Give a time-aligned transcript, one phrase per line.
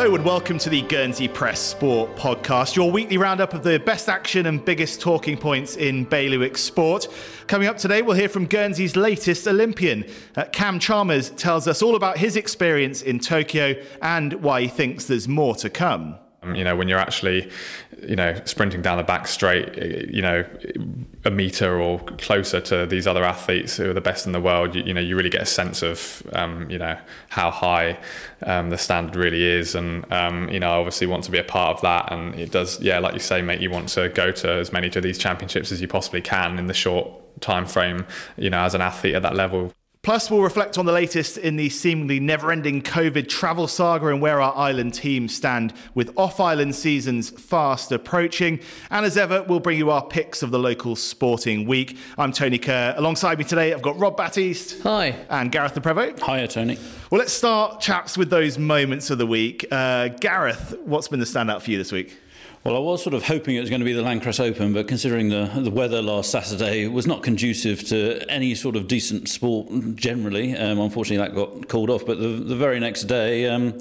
[0.00, 4.08] Hello and welcome to the Guernsey Press Sport podcast, your weekly roundup of the best
[4.08, 7.06] action and biggest talking points in bailiwick sport.
[7.48, 10.06] Coming up today, we'll hear from Guernsey's latest Olympian.
[10.34, 15.04] Uh, Cam Chalmers tells us all about his experience in Tokyo and why he thinks
[15.04, 16.16] there's more to come.
[16.42, 17.50] Um, you know, when you're actually,
[18.02, 19.76] you know, sprinting down the back straight,
[20.10, 20.44] you know,
[21.24, 24.74] a meter or closer to these other athletes who are the best in the world,
[24.74, 26.96] you, you know, you really get a sense of, um, you know,
[27.28, 27.98] how high
[28.44, 29.74] um, the standard really is.
[29.74, 32.10] And, um, you know, I obviously want to be a part of that.
[32.10, 34.88] And it does, yeah, like you say, mate, you want to go to as many
[34.88, 37.10] of these championships as you possibly can in the short
[37.40, 39.72] time frame, you know, as an athlete at that level.
[40.02, 44.22] Plus, we'll reflect on the latest in the seemingly never ending COVID travel saga and
[44.22, 48.60] where our island teams stand with off island seasons fast approaching.
[48.88, 51.98] And as ever, we'll bring you our picks of the local sporting week.
[52.16, 52.94] I'm Tony Kerr.
[52.96, 54.82] Alongside me today, I've got Rob Batiste.
[54.84, 55.08] Hi.
[55.28, 56.24] And Gareth Le Prevost.
[56.24, 56.78] Hiya, Tony.
[57.10, 59.66] Well, let's start, chaps, with those moments of the week.
[59.70, 62.16] Uh, Gareth, what's been the standout for you this week?
[62.62, 64.86] Well, I was sort of hoping it was going to be the L'Ancresse Open, but
[64.86, 69.96] considering the the weather last Saturday was not conducive to any sort of decent sport
[69.96, 72.04] generally, um, unfortunately that got called off.
[72.04, 73.78] But the, the very next day, um,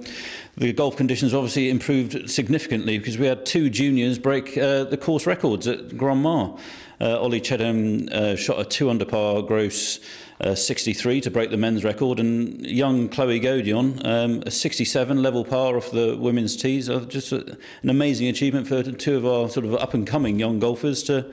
[0.56, 5.28] the golf conditions obviously improved significantly because we had two juniors break uh, the course
[5.28, 6.50] records at Grande Mare.
[7.02, 10.00] Uh, Ollie Chedham uh, shot a two under par gross
[10.42, 15.46] uh, 63 to break the men's record, and young Chloe Godion, um, a 67 level
[15.46, 16.90] par off the women's tees.
[16.90, 20.40] Uh, just a, an amazing achievement for two of our sort of up and coming
[20.40, 21.30] young golfers to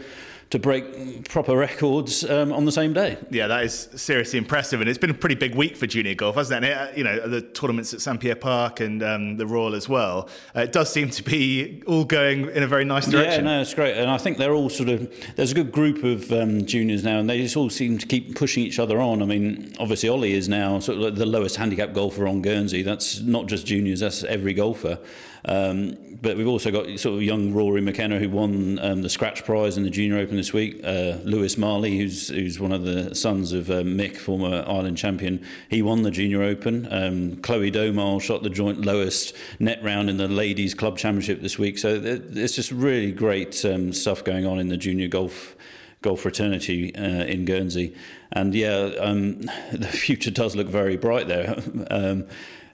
[0.51, 3.19] to break proper records um, on the same day.
[3.31, 6.37] Yeah, that is seriously impressive, and it's been a pretty big week for junior golf,
[6.37, 6.77] hasn't it?
[6.77, 10.29] Uh, you know, the tournaments at St Pierre Park and um, the Royal as well.
[10.55, 13.45] Uh, it does seem to be all going in a very nice direction.
[13.45, 15.13] Yeah, no, it's great, and I think they're all sort of.
[15.35, 18.37] There's a good group of um, juniors now, and they just all seem to keep
[18.37, 19.23] pushing each other on.
[19.23, 22.83] I mean, obviously Ollie is now sort of the lowest handicap golfer on Guernsey.
[22.83, 25.01] That's not just juniors; that's every golfer.
[25.45, 29.45] Um, but we've also got sort of young Rory McKenna who won um, the Scratch
[29.45, 30.81] Prize in the Junior Open this week.
[30.83, 35.47] Uh, Lewis Marley, who's who's one of the sons of uh, Mick, former Ireland champion,
[35.71, 36.93] he won the Junior Open.
[36.93, 41.61] Um, Chloe Domal shot the joint lowest net round in the Ladies Club Championship this
[41.61, 41.79] week.
[41.79, 45.55] So it's just really great um, stuff going on in the junior golf
[46.03, 47.95] golf fraternity uh, in Guernsey.
[48.33, 51.57] And yeah, um, the future does look very bright there.
[51.93, 52.27] um,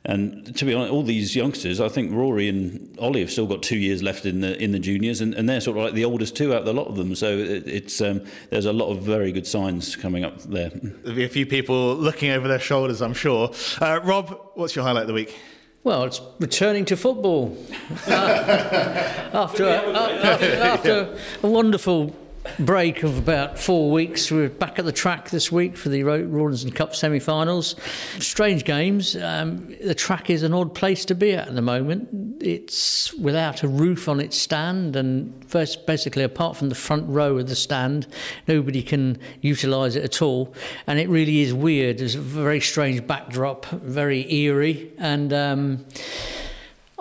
[0.04, 3.62] and to be honest, all these youngsters, I think Rory and Ollie have still got
[3.62, 6.04] two years left in the in the juniors, and, and they're sort of like the
[6.04, 7.14] oldest two out of the lot of them.
[7.14, 10.70] So it, it's um, there's a lot of very good signs coming up there.
[10.70, 13.52] There'll be a few people looking over their shoulders, I'm sure.
[13.80, 15.38] Uh, Rob, what's your highlight of the week?
[15.84, 17.56] Well, it's returning to football
[18.06, 18.10] uh,
[19.32, 22.14] after, uh, after, after a wonderful
[22.58, 24.30] break of about four weeks.
[24.30, 27.76] We're back at the track this week for the Rawlinson Cup semi-finals.
[28.18, 29.16] Strange games.
[29.16, 32.42] Um, the track is an odd place to be at at the moment.
[32.42, 37.38] It's without a roof on its stand, and first, basically, apart from the front row
[37.38, 38.06] of the stand,
[38.48, 40.54] nobody can utilise it at all.
[40.86, 41.98] And it really is weird.
[41.98, 45.32] There's a very strange backdrop, very eerie, and.
[45.32, 45.86] Um,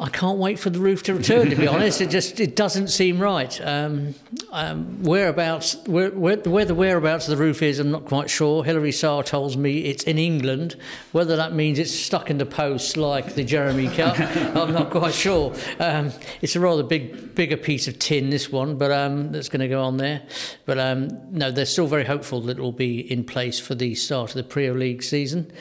[0.01, 1.51] I can't wait for the roof to return.
[1.51, 3.61] To be honest, it just it doesn't seem right.
[3.61, 4.15] Um,
[4.51, 8.63] um, whereabouts, where, where, where, the whereabouts of the roof is, I'm not quite sure.
[8.63, 10.75] Hilary Sarr tells me it's in England.
[11.11, 14.19] Whether that means it's stuck in the post like the Jeremie Cup,
[14.57, 15.53] I'm not quite sure.
[15.79, 19.59] Um, it's a rather big, bigger piece of tin, this one, but um, that's going
[19.59, 20.23] to go on there.
[20.65, 23.93] But um, no, they're still very hopeful that it will be in place for the
[23.93, 25.51] start of the Priaulx League season.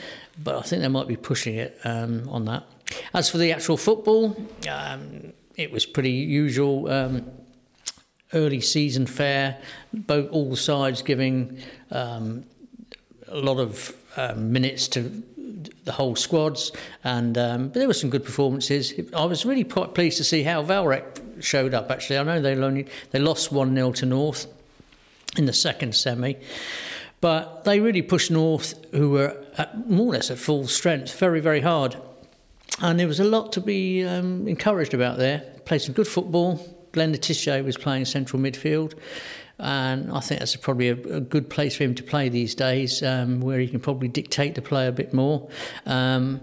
[0.43, 2.63] But I think they might be pushing it um, on that.
[3.13, 4.35] As for the actual football,
[4.69, 6.89] um, it was pretty usual.
[6.89, 7.31] Um,
[8.33, 9.57] early season fare,
[9.93, 11.59] both all sides giving
[11.91, 12.45] um,
[13.27, 15.23] a lot of uh, minutes to
[15.83, 16.71] the whole squads,
[17.03, 18.93] and um, but there were some good performances.
[19.13, 21.91] I was really quite pleased to see how Vale Rec showed up.
[21.91, 24.47] Actually, I know they only they lost one 0 to North
[25.37, 26.35] in the second semi,
[27.19, 31.39] but they really pushed North, who were at, more or less at full strength, very
[31.39, 31.95] very hard.
[32.79, 35.39] And there was a lot to be um, encouraged about there.
[35.65, 36.59] Played some good football.
[36.91, 38.93] Glenn Letitia was playing central midfield.
[39.59, 43.03] And I think that's probably a, a good place for him to play these days,
[43.03, 45.49] um, where he can probably dictate the play a bit more.
[45.85, 46.41] Um,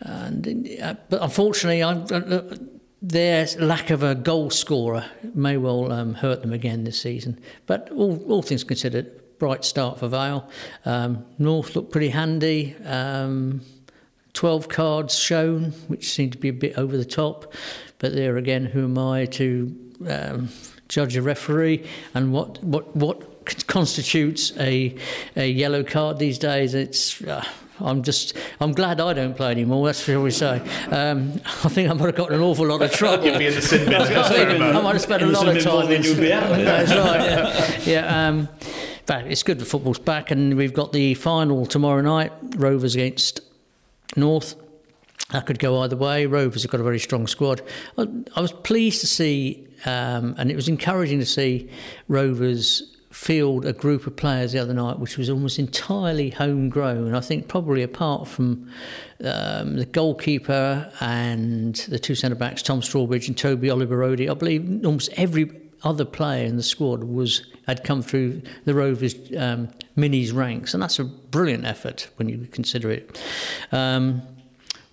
[0.00, 2.56] and, uh, but unfortunately, I, uh,
[3.02, 7.40] their lack of a goal scorer may well um, hurt them again this season.
[7.66, 10.48] But all, all things considered, bright start for Vale.
[10.84, 12.76] Um, North looked pretty handy.
[14.34, 17.52] Um, 12 cards shown, which seemed to be a bit over the top.
[17.98, 20.48] But there again, who am I to um,
[20.88, 24.96] judge a referee and what, what, what constitutes a,
[25.36, 26.74] a yellow card these days?
[26.74, 27.44] It's uh,
[27.80, 29.86] I'm just, I'm glad I don't play anymore.
[29.86, 30.60] That's what we say.
[30.90, 33.26] Um, I think I might have got an awful lot of trouble.
[33.26, 33.94] You'd be in the sin bin.
[34.62, 35.88] I might have spent a lot of time.
[35.88, 36.50] Then you'll be out.
[36.50, 37.20] That's right.
[37.20, 37.80] Yeah.
[37.84, 38.48] yeah um,
[39.06, 42.32] but it's good that football's back, and we've got the final tomorrow night.
[42.56, 43.40] Rovers against
[44.16, 44.56] North.
[45.30, 46.26] That could go either way.
[46.26, 47.62] Rovers have got a very strong squad.
[47.96, 51.70] I, was pleased to see, um, and it was encouraging to see
[52.08, 57.14] Rovers field a group of players the other night, which was almost entirely homegrown.
[57.14, 58.68] I think probably apart from
[59.24, 64.84] um, the goalkeeper and the two centre backs, Tom Strawbridge and Toby Oliverodi, I believe
[64.84, 65.44] almost every
[65.84, 70.82] other player in the squad was had come through the Rovers um, minis ranks, and
[70.82, 73.20] that's a brilliant effort when you consider it.
[73.72, 74.22] Um,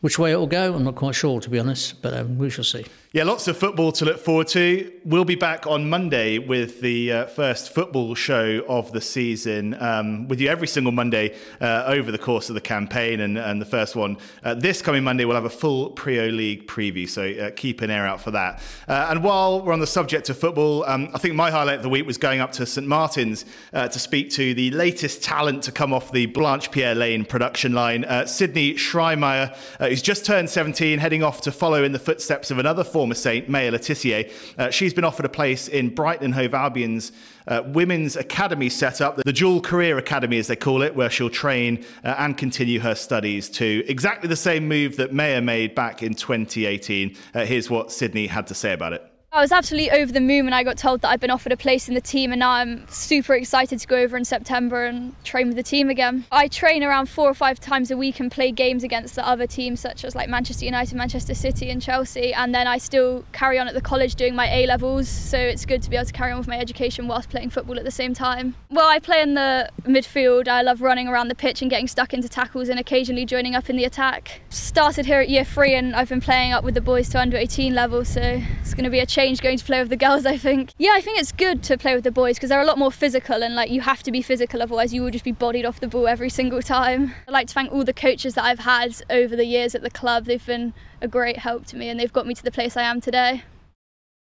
[0.01, 2.49] which way it will go, I'm not quite sure, to be honest, but um, we
[2.49, 2.85] shall see.
[3.13, 4.89] Yeah, lots of football to look forward to.
[5.03, 10.29] We'll be back on Monday with the uh, first football show of the season um,
[10.29, 13.19] with you every single Monday uh, over the course of the campaign.
[13.19, 14.15] And, and the first one
[14.45, 17.09] uh, this coming Monday, we'll have a full Priaulx League preview.
[17.09, 18.61] So uh, keep an ear out for that.
[18.87, 21.83] Uh, and while we're on the subject of football, um, I think my highlight of
[21.83, 23.43] the week was going up to St Martin's
[23.73, 27.73] uh, to speak to the latest talent to come off the Blanche Pierre Lane production
[27.73, 32.57] line, Sydney Schreimeyer, who's just turned 17, heading off to follow in the footsteps of
[32.57, 34.31] another former Saint, Maya Le Tissier.
[34.59, 37.11] Uh, she's been offered a place in Brighton Hove Albion's
[37.47, 41.83] uh, women's academy setup, the Dual Career Academy, as they call it, where she'll train
[42.03, 46.13] uh, and continue her studies to Exactly the same move that Maya made back in
[46.13, 47.17] 2018.
[47.33, 49.10] Uh, here's what Sydney had to say about it.
[49.33, 51.57] I was absolutely over the moon when I got told that I'd been offered a
[51.57, 55.15] place in the team, and now I'm super excited to go over in September and
[55.23, 56.25] train with the team again.
[56.33, 59.47] I train around four or five times a week and play games against the other
[59.47, 62.33] teams, such as like Manchester United, Manchester City, and Chelsea.
[62.33, 65.65] And then I still carry on at the college doing my A levels, so it's
[65.65, 67.91] good to be able to carry on with my education whilst playing football at the
[67.91, 68.55] same time.
[68.69, 70.49] Well, I play in the midfield.
[70.49, 73.69] I love running around the pitch and getting stuck into tackles and occasionally joining up
[73.69, 74.41] in the attack.
[74.49, 77.37] Started here at year three, and I've been playing up with the boys to under
[77.37, 80.25] 18 level, so it's going to be a change going to play with the girls,
[80.25, 80.73] I think.
[80.77, 82.91] Yeah, I think it's good to play with the boys because they're a lot more
[82.91, 85.79] physical and like you have to be physical, otherwise you will just be bodied off
[85.79, 87.13] the ball every single time.
[87.27, 89.89] I'd like to thank all the coaches that I've had over the years at the
[89.89, 90.25] club.
[90.25, 92.83] They've been a great help to me and they've got me to the place I
[92.83, 93.43] am today.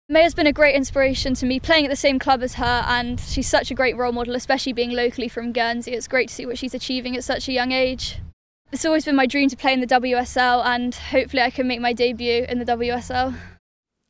[0.09, 3.19] Maya's been a great inspiration to me playing at the same club as her, and
[3.19, 5.91] she's such a great role model, especially being locally from Guernsey.
[5.91, 8.19] It's great to see what she's achieving at such a young age.
[8.71, 11.81] It's always been my dream to play in the WSL, and hopefully, I can make
[11.81, 13.35] my debut in the WSL.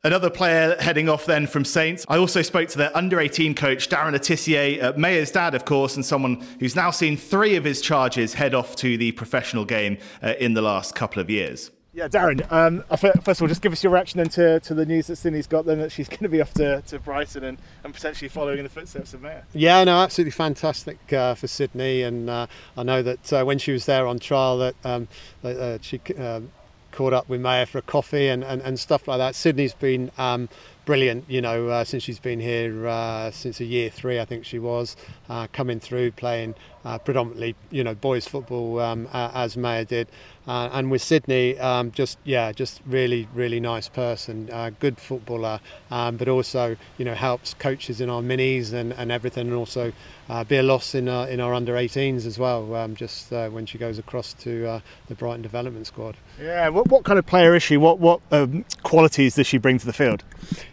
[0.08, 2.06] Another player heading off then from Saints.
[2.08, 5.66] I also spoke to their under 18 coach, Darren Le Tissier, uh, Maya's dad, of
[5.66, 9.66] course, and someone who's now seen three of his charges head off to the professional
[9.66, 11.72] game uh, in the last couple of years.
[11.94, 14.86] Yeah, Darren, um, first of all, just give us your reaction then to, to the
[14.86, 17.58] news that Sydney's got then that she's going to be off to, to Brighton and,
[17.84, 19.42] and potentially following in the footsteps of Maya.
[19.52, 22.04] Yeah, no, absolutely fantastic uh, for Sydney.
[22.04, 25.10] And uh, I know that uh, when she was there on trial, that um,
[25.44, 26.54] uh, she um,
[26.98, 29.36] caught up with Maya for a coffee and, and, and stuff like that.
[29.36, 30.50] Sydney's been um,
[30.84, 34.46] brilliant, you know, uh, since she's been here uh, since a year three, I think
[34.46, 34.98] she was,
[35.30, 36.56] uh, coming through playing
[36.88, 40.08] uh, predominantly, you know, boys football um, as Maya did.
[40.48, 45.60] Uh, and with Sydney, um, just yeah, just really really nice person, uh, good footballer,
[45.92, 49.92] um, but also you know helps coaches in our minis and, and everything, and also
[50.30, 52.74] uh, be a loss in our, in our under 18s as well.
[52.76, 54.80] Um, just uh, when she goes across to uh,
[55.10, 56.16] the Brighton development squad.
[56.42, 57.76] Yeah, what, what kind of player is she?
[57.76, 60.24] What what um, qualities does she bring to the field?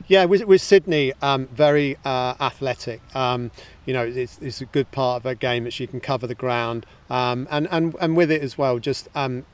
[0.07, 3.01] Yeah, with, with Sydney, um, very uh, athletic.
[3.87, 6.35] You know, it's, it's, a good part of her game that she can cover the
[6.35, 9.45] ground, um, and and and with it as well, just um,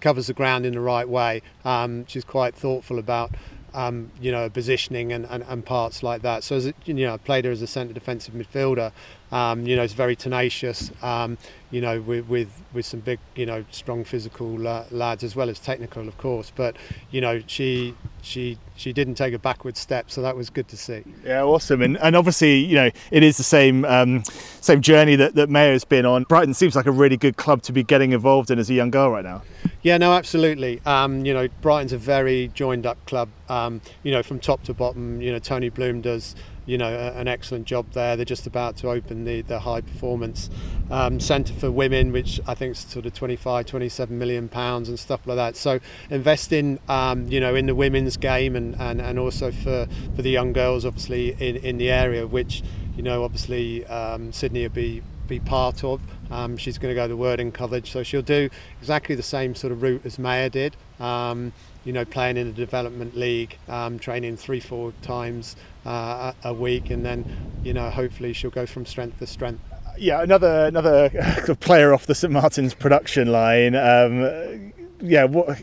[0.00, 1.42] covers the ground in the right way.
[1.64, 3.32] Um, she's quite thoughtful about
[3.74, 6.44] um, you know positioning and, and, and, parts like that.
[6.44, 8.92] So as you know, I played her as a centre defensive midfielder.
[9.34, 10.92] Um, you know, it's very tenacious.
[11.02, 11.36] Um,
[11.72, 15.50] you know, with, with with some big, you know, strong physical uh, lads as well
[15.50, 16.52] as technical, of course.
[16.54, 16.76] But
[17.10, 20.76] you know, she she she didn't take a backward step, so that was good to
[20.76, 21.02] see.
[21.24, 21.82] Yeah, awesome.
[21.82, 24.22] And and obviously, you know, it is the same um,
[24.60, 26.22] same journey that that Maya has been on.
[26.22, 28.92] Brighton seems like a really good club to be getting involved in as a young
[28.92, 29.42] girl right now.
[29.82, 30.80] Yeah, no, absolutely.
[30.86, 33.30] Um, you know, Brighton's a very joined up club.
[33.48, 35.20] Um, you know, from top to bottom.
[35.20, 38.16] You know, Tony Bloom does you know an excellent job there.
[38.16, 40.50] They're just about to open the, the high performance
[40.90, 44.98] um, centre for women, which I think is sort of 25, 27 million pounds and
[44.98, 45.56] stuff like that.
[45.56, 45.80] So
[46.10, 50.30] investing, um, you know, in the women's game and, and, and also for, for the
[50.30, 52.62] young girls, obviously in, in the area, which
[52.96, 56.00] you know obviously um, Sydney will be be part of.
[56.30, 59.72] Um, she's going to go to Worthing College, so she'll do exactly the same sort
[59.72, 60.76] of route as Maya did.
[61.00, 61.52] Um,
[61.84, 66.90] you know, playing in the development league, um, training three, four times uh, a week,
[66.90, 67.24] and then,
[67.62, 69.60] you know, hopefully she'll go from strength to strength.
[69.98, 71.10] yeah, another another
[71.60, 73.74] player off the St Martin's production line.
[73.74, 75.58] Um, yeah, what,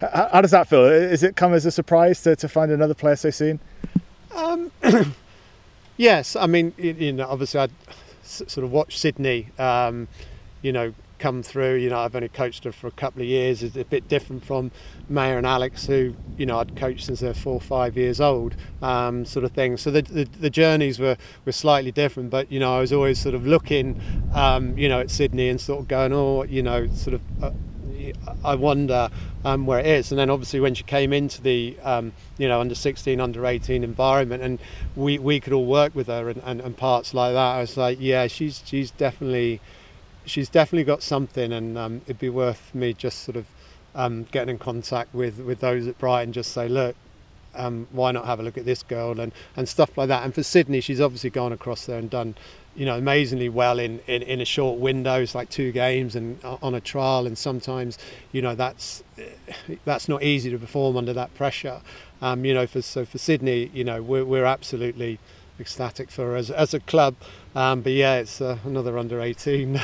[0.00, 0.84] how, does that feel?
[0.84, 3.60] Is it come as a surprise to, to find another player so soon?
[4.34, 4.70] Um,
[5.96, 7.68] yes, I mean, you know, obviously I
[8.22, 10.08] sort of watched Sydney, um,
[10.62, 11.76] you know, come through.
[11.76, 13.62] You know, I've only coached her for a couple of years.
[13.62, 14.70] It's a bit different from
[15.08, 18.54] Maya and Alex, who you know I'd coached since they're four or five years old,
[18.82, 19.76] um, sort of thing.
[19.76, 22.30] So the, the, the journeys were were slightly different.
[22.30, 24.00] But you know, I was always sort of looking,
[24.34, 27.20] um, you know, at Sydney and sort of going, oh, you know, sort of.
[27.42, 27.50] Uh,
[28.44, 29.10] I wonder
[29.44, 30.12] um, where it is.
[30.12, 33.84] And then obviously when she came into the um, you know under 16, under 18
[33.84, 34.58] environment, and
[34.94, 37.56] we, we could all work with her and, and, and parts like that.
[37.56, 39.60] I was like, yeah, she's she's definitely
[40.26, 43.46] she's definitely got something, and um, it'd be worth me just sort of
[43.94, 46.94] um, getting in contact with with those at Brighton, just say, look,
[47.54, 50.24] um, why not have a look at this girl and and stuff like that.
[50.24, 52.34] And for Sydney, she's obviously gone across there and done.
[52.74, 55.22] You know, amazingly well in, in, in a short window.
[55.22, 57.96] It's like two games and on a trial, and sometimes,
[58.32, 59.02] you know, that's
[59.86, 61.80] that's not easy to perform under that pressure.
[62.20, 65.18] Um, you know, for so for Sydney, you know, we're, we're absolutely
[65.60, 67.14] ecstatic for as, as a club.
[67.54, 69.80] Um, but yeah, it's uh, another under 18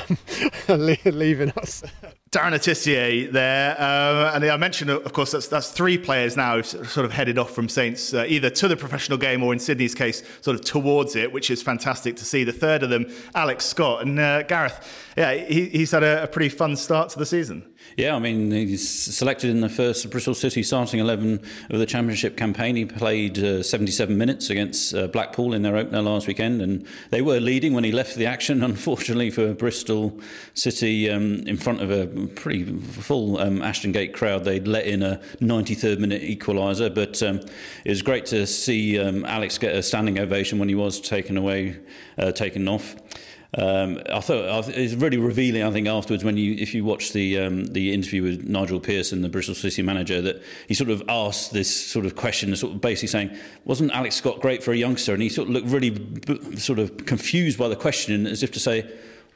[0.69, 1.83] leaving us.
[2.31, 6.63] Darren Le Tissier there, uh, and I mentioned, of course, that's that's three players now
[6.63, 9.95] sort of headed off from Saints, uh, either to the professional game or, in Sydney's
[9.95, 12.43] case, sort of towards it, which is fantastic to see.
[12.43, 15.13] The third of them, Alex Scott, and uh, Gareth.
[15.15, 17.71] Yeah, he, he's had a, a pretty fun start to the season.
[17.97, 22.39] Yeah, I mean, he's selected in the first Bristol City starting 11 of the Championship
[22.39, 22.75] campaign.
[22.75, 27.21] He played uh, 77 minutes against uh, Blackpool in their opener last weekend, and they
[27.21, 28.63] were leading when he left the action.
[28.73, 30.19] Unfortunately for Bristol
[30.55, 35.03] City, um, in front of a pretty full um, Ashton Gate crowd, they'd let in
[35.03, 36.93] a 93rd minute equaliser.
[36.95, 37.41] But um,
[37.85, 41.37] it was great to see um, Alex get a standing ovation when he was taken
[41.37, 41.77] away,
[42.17, 42.97] uh, taken off.
[43.59, 45.63] Um, I thought it's really revealing.
[45.63, 49.21] I think afterwards, when you if you watch the um, the interview with Nigel Pearson,
[49.21, 52.81] the Bristol City manager, that he sort of asked this sort of question, sort of
[52.81, 55.91] basically saying, "Wasn't Alex Scott great for a youngster?" And he sort of looked really
[55.91, 58.91] b- sort of confused by the question, as if to say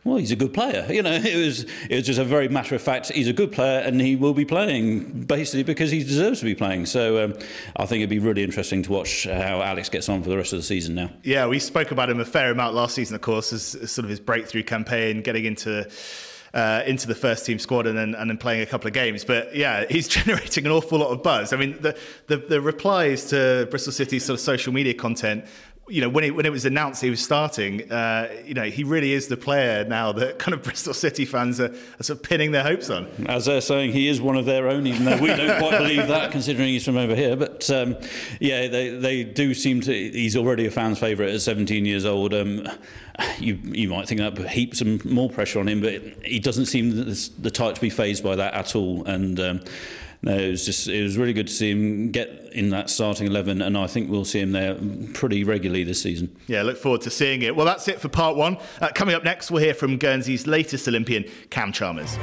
[0.07, 0.87] well, he's a good player.
[0.89, 3.11] You know, it was it was just a very matter of fact.
[3.13, 6.55] He's a good player, and he will be playing basically because he deserves to be
[6.55, 6.87] playing.
[6.87, 7.35] So um,
[7.77, 10.53] I think it'd be really interesting to watch how Alex gets on for the rest
[10.53, 11.11] of the season now.
[11.25, 14.05] Yeah, we spoke about him a fair amount last season, of course, as, as sort
[14.05, 15.91] of his breakthrough campaign, getting into.
[16.55, 19.27] Uh, into the first team squad and then and then playing a couple of games.
[19.27, 21.53] But yeah, he's generating an awful lot of buzz.
[21.53, 21.99] I mean, the
[22.29, 25.45] the, the replies to Bristol City's sort of social media content
[25.89, 28.83] you know, when it, when it was announced he was starting, uh, you know, he
[28.83, 32.23] really is the player now that kind of Bristol City fans are, are, sort of
[32.23, 33.07] pinning their hopes on.
[33.27, 36.09] As they're saying, he is one of their own, even though we don't quite believe
[36.09, 37.37] that, considering he's from over here.
[37.37, 37.97] But um,
[38.41, 39.93] yeah, they, they do seem to.
[39.93, 42.35] He's already a fan's favourite at 17 years old.
[42.35, 42.67] Um,
[43.39, 46.91] you you might think that heaps some more pressure on him, but he doesn't seem
[46.91, 49.05] the, the type to be phased by that at all.
[49.05, 49.61] And um,
[50.23, 53.27] no, it was just it was really good to see him get in that starting
[53.27, 54.77] eleven, and I think we'll see him there
[55.15, 56.35] pretty regularly this season.
[56.47, 57.55] Yeah, look forward to seeing it.
[57.55, 58.59] Well, that's it for part one.
[58.81, 62.17] Uh, coming up next, we'll hear from Guernsey's latest Olympian, Cam Chalmers.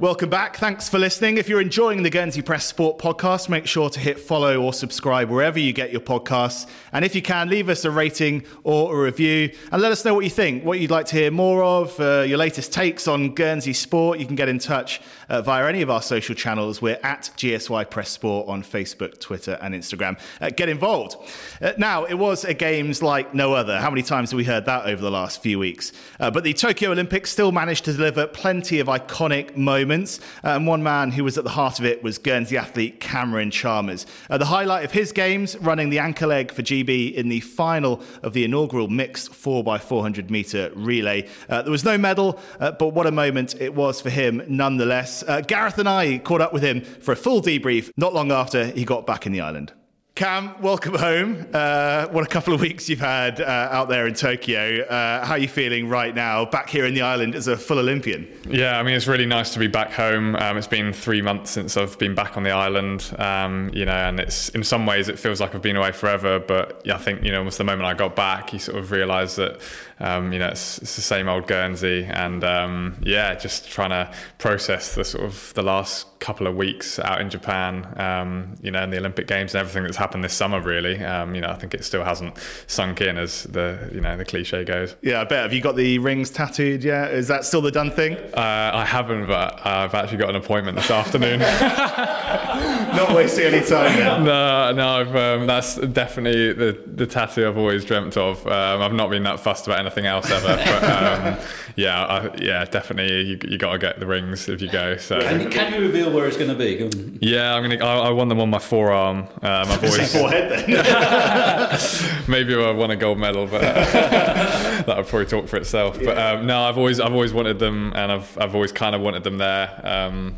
[0.00, 0.56] Welcome back.
[0.56, 1.36] Thanks for listening.
[1.36, 5.28] If you're enjoying the Guernsey Press Sport podcast, make sure to hit follow or subscribe
[5.28, 6.66] wherever you get your podcasts.
[6.94, 10.14] And if you can, leave us a rating or a review and let us know
[10.14, 13.34] what you think, what you'd like to hear more of, uh, your latest takes on
[13.34, 14.18] Guernsey sport.
[14.18, 16.80] You can get in touch uh, via any of our social channels.
[16.80, 20.18] We're at GSY Press Sport on Facebook, Twitter, and Instagram.
[20.40, 21.16] Uh, get involved.
[21.60, 23.78] Uh, now, it was a games like no other.
[23.78, 25.92] How many times have we heard that over the last few weeks?
[26.18, 30.10] Uh, but the Tokyo Olympics still managed to deliver plenty of iconic moments Uh,
[30.42, 34.06] and one man who was at the heart of it was Guernsey athlete Cameron Chalmers.
[34.28, 38.00] Uh, the highlight of his games, running the anchor leg for GB in the final
[38.22, 41.26] of the inaugural mixed 4x400 metre relay.
[41.48, 45.24] Uh, there was no medal, uh, but what a moment it was for him nonetheless.
[45.26, 48.66] Uh, Gareth and I caught up with him for a full debrief not long after
[48.66, 49.72] he got back in the island.
[50.16, 51.46] Cam, welcome home.
[51.52, 54.82] Uh, what a couple of weeks you've had uh, out there in Tokyo.
[54.82, 57.78] Uh, how are you feeling right now, back here in the island as a full
[57.78, 58.28] Olympian?
[58.46, 60.36] Yeah, I mean, it's really nice to be back home.
[60.36, 63.92] Um, it's been three months since I've been back on the island, um, you know,
[63.92, 66.38] and it's in some ways it feels like I've been away forever.
[66.38, 68.90] But yeah, I think, you know, almost the moment I got back, you sort of
[68.90, 69.60] realise that,
[70.00, 72.04] um, you know, it's, it's, the same old Guernsey.
[72.04, 76.98] And um, yeah, just trying to process the sort of the last couple of weeks
[76.98, 80.34] out in Japan, um, you know, in the Olympic Games and everything that's happened this
[80.34, 80.60] summer.
[80.60, 84.16] Really, um, you know, I think it still hasn't sunk in as the you know
[84.16, 84.96] the cliche goes.
[85.02, 85.42] Yeah, I bet.
[85.42, 87.12] Have you got the rings tattooed yet?
[87.12, 88.16] Is that still the done thing?
[88.16, 91.40] Uh, I haven't, but I've actually got an appointment this afternoon.
[92.96, 93.96] Not wasting any time.
[93.96, 94.24] Then.
[94.24, 98.44] no, no, um, that's definitely the the tattoo I've always dreamt of.
[98.46, 101.38] Um, I've not been that fussed about anything else ever, but um,
[101.76, 104.96] yeah, I, yeah, definitely you, you got to get the rings if you go.
[104.96, 107.18] So Can, can you reveal where it's going to be?
[107.20, 107.84] Yeah, I'm gonna.
[107.84, 109.18] I, I won them on my forearm.
[109.18, 112.20] Um, I've always Forehead then.
[112.28, 115.98] maybe I won a gold medal, but that would probably talk for itself.
[116.02, 119.00] But um, no, I've always I've always wanted them, and I've I've always kind of
[119.00, 119.80] wanted them there.
[119.82, 120.36] Um,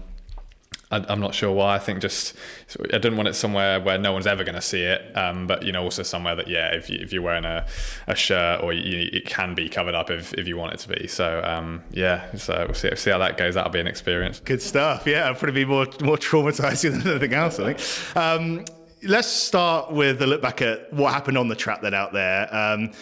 [0.92, 1.74] I, I'm not sure why.
[1.74, 2.34] I think just
[2.80, 5.64] I didn't want it somewhere where no one's ever going to see it, um, but
[5.64, 7.66] you know also somewhere that yeah, if, you, if you're wearing a,
[8.06, 10.88] a shirt or you, it can be covered up if, if you want it to
[10.88, 11.08] be.
[11.08, 13.54] So um, yeah, so we'll see, see how that goes.
[13.54, 14.40] That'll be an experience.
[14.40, 15.06] Good stuff.
[15.06, 17.58] Yeah, it'll probably be more more traumatizing than anything else.
[17.58, 18.16] I think.
[18.16, 18.64] Um,
[19.04, 22.52] let's start with a look back at what happened on the track then out there.
[22.54, 22.92] Um,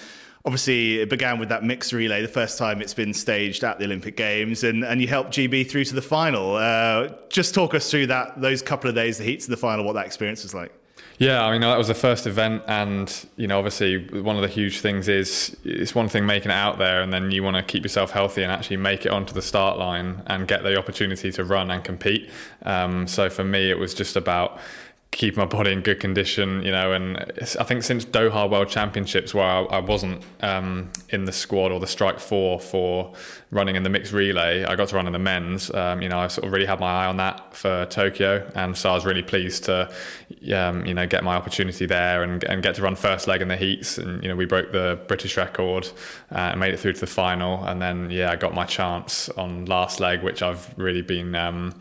[0.45, 3.85] obviously, it began with that mixed relay, the first time it's been staged at the
[3.85, 6.57] Olympic Games, and, and you helped GB through to the final.
[6.57, 9.85] Uh, just talk us through that those couple of days, the heats of the final,
[9.85, 10.73] what that experience was like.
[11.19, 14.49] Yeah, I mean that was the first event, and you know, obviously, one of the
[14.49, 17.62] huge things is it's one thing making it out there, and then you want to
[17.62, 21.30] keep yourself healthy and actually make it onto the start line and get the opportunity
[21.33, 22.30] to run and compete.
[22.62, 24.61] Um, so for me, it was just about
[25.12, 26.93] keep my body in good condition, you know.
[26.93, 27.19] And
[27.59, 31.81] I think since Doha World Championships, where I, I wasn't um, in the squad or
[31.81, 33.12] the strike four for
[33.50, 35.73] running in the mixed relay, I got to run in the men's.
[35.75, 38.76] Um, you know, I sort of really had my eye on that for Tokyo, and
[38.76, 39.93] so I was really pleased to,
[40.55, 43.49] um, you know, get my opportunity there and, and get to run first leg in
[43.49, 43.99] the heats.
[43.99, 45.88] And you know, we broke the British record
[46.31, 47.64] uh, and made it through to the final.
[47.64, 51.75] And then yeah, I got my chance on last leg, which I've really been um,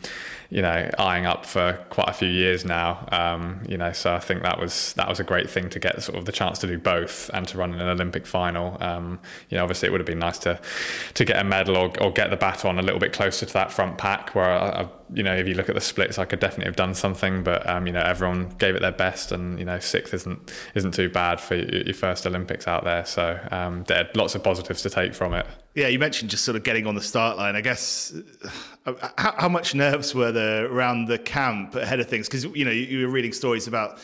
[0.50, 3.06] you know eyeing up for quite a few years now.
[3.12, 6.02] Um, you know, so I think that was that was a great thing to get
[6.02, 8.76] sort of the chance to do both and to run in an Olympic final.
[8.80, 10.60] Um, you know, obviously it would have been nice to
[11.14, 13.72] to get a medal or, or get the baton a little bit closer to that
[13.72, 14.34] front pack.
[14.34, 16.76] Where I, I, you know, if you look at the splits, I could definitely have
[16.76, 20.12] done something, but um, you know, everyone gave it their best, and you know, sixth
[20.14, 23.04] isn't isn't too bad for your, first Olympics out there.
[23.04, 25.46] So um, there are lots of positives to take from it.
[25.74, 27.54] Yeah, you mentioned just sort of getting on the start line.
[27.54, 28.12] I guess
[28.86, 32.28] uh, how, how much nerves were there around the camp ahead of things?
[32.28, 33.98] Because you know you, you were reading stories about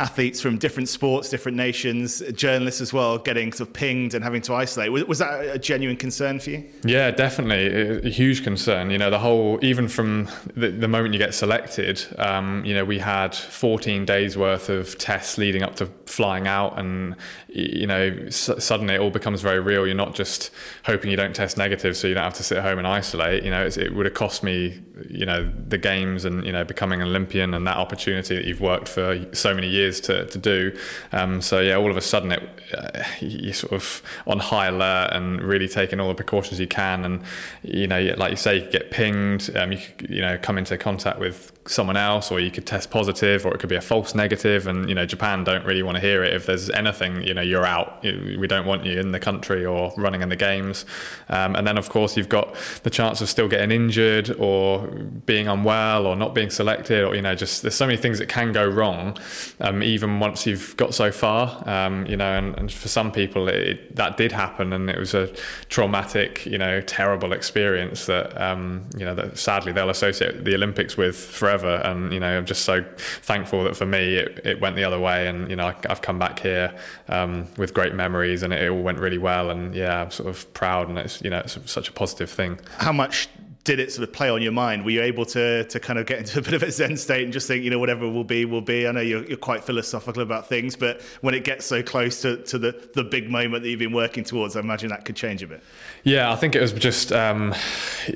[0.00, 4.40] athletes from different sports, different nations, journalists as well, getting sort of pinged and having
[4.42, 4.90] to isolate.
[4.90, 6.64] Was, was that a genuine concern for you?
[6.84, 8.90] Yeah, definitely a huge concern.
[8.90, 12.84] You know, the whole even from the, the moment you get selected, um, you know,
[12.84, 17.14] we had 14 days worth of tests leading up to flying out, and
[17.48, 19.86] you know, s- suddenly it all becomes very real.
[19.86, 20.50] You're not just
[20.84, 23.44] hoping you don't test negative, so you don't have to sit home and isolate.
[23.44, 27.02] You know, it would have cost me, you know, the games and you know becoming
[27.02, 30.78] an Olympian and that opportunity that you've worked for so many years to, to do.
[31.12, 35.10] Um, so yeah, all of a sudden it uh, you're sort of on high alert
[35.12, 37.04] and really taking all the precautions you can.
[37.04, 37.22] And
[37.62, 39.50] you know, like you say, you get pinged.
[39.56, 43.46] Um, you you know come into contact with someone else, or you could test positive,
[43.46, 44.66] or it could be a false negative.
[44.66, 46.34] And you know, Japan don't really want to hear it.
[46.34, 48.02] If there's anything, you know, you're out.
[48.02, 50.84] We don't want you in the country or running in the games.
[51.28, 54.86] Um, and then of course you've got the chance of still getting injured or
[55.26, 58.28] being unwell or not being selected, or you know, just there's so many things that
[58.28, 59.16] can go wrong.
[59.60, 63.48] Um, even once you've got so far, um, you know, and, and, for some people
[63.48, 65.28] it, that did happen, and it was a
[65.68, 70.96] traumatic, you know, terrible experience that um, you know that sadly they'll associate the Olympics
[70.96, 71.59] with forever.
[71.68, 74.98] And you know, I'm just so thankful that for me it, it went the other
[74.98, 76.74] way, and you know, I, have come back here
[77.08, 79.50] um, with great memories, and it, it all went really well.
[79.50, 82.58] And yeah, I'm sort of proud, and it's you know, it's such a positive thing.
[82.78, 83.28] How much
[83.64, 84.84] did it sort of play on your mind?
[84.84, 87.24] Were you able to to kind of get into a bit of a zen state
[87.24, 88.86] and just think, you know, whatever will be, will be?
[88.86, 92.38] I know you're, you're quite philosophical about things, but when it gets so close to,
[92.44, 95.42] to the, the big moment that you've been working towards, I imagine that could change
[95.42, 95.62] a bit.
[96.02, 97.54] Yeah, I think it was just, um,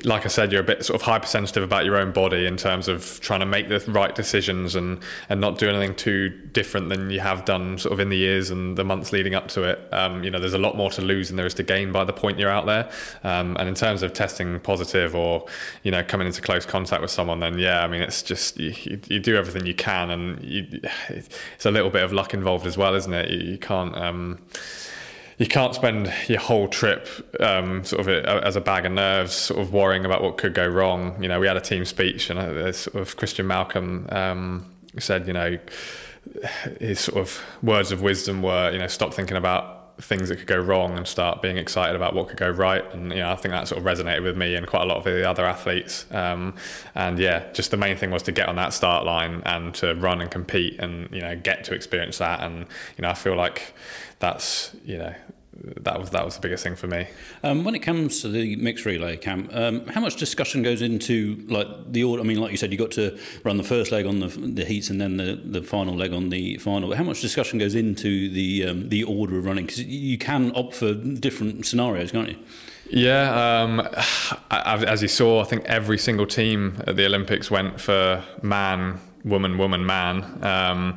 [0.03, 2.87] like I said, you're a bit sort of hypersensitive about your own body in terms
[2.87, 7.11] of trying to make the right decisions and, and not do anything too different than
[7.11, 9.87] you have done sort of in the years and the months leading up to it.
[9.93, 12.03] Um, you know, there's a lot more to lose than there is to gain by
[12.03, 12.89] the point you're out there.
[13.23, 15.45] Um, and in terms of testing positive or
[15.83, 18.73] you know coming into close contact with someone then yeah i mean it's just you,
[18.83, 20.65] you, you do everything you can and you,
[21.09, 24.39] it's a little bit of luck involved as well isn't it you, can't um,
[25.37, 27.07] you can't spend your whole trip
[27.41, 30.65] um, sort of as a bag of nerves, sort of worrying about what could go
[30.65, 31.21] wrong.
[31.21, 34.65] You know, we had a team speech, and uh, sort of Christian Malcolm um,
[34.97, 35.57] said, you know,
[36.79, 40.47] his sort of words of wisdom were, you know, stop thinking about things that could
[40.47, 42.83] go wrong and start being excited about what could go right.
[42.93, 44.97] And you know, I think that sort of resonated with me and quite a lot
[44.97, 46.05] of the other athletes.
[46.11, 46.55] Um,
[46.95, 49.95] and yeah, just the main thing was to get on that start line and to
[49.95, 52.41] run and compete and you know get to experience that.
[52.41, 52.65] And
[52.97, 53.73] you know, I feel like
[54.19, 55.13] that's you know
[55.81, 57.07] that was that was the biggest thing for me.
[57.43, 61.45] Um, when it comes to the mixed relay camp, um, how much discussion goes into
[61.47, 62.21] like the order?
[62.21, 64.65] I mean, like you said, you got to run the first leg on the, the
[64.65, 66.93] heats and then the, the final leg on the final.
[66.93, 69.65] How much discussion goes into the um, the order of running?
[69.65, 72.37] Because you can opt for different scenarios, can't you?
[72.89, 73.87] Yeah, um,
[74.51, 79.57] as you saw, I think every single team at the Olympics went for man, woman,
[79.57, 80.43] woman, man.
[80.43, 80.95] Um,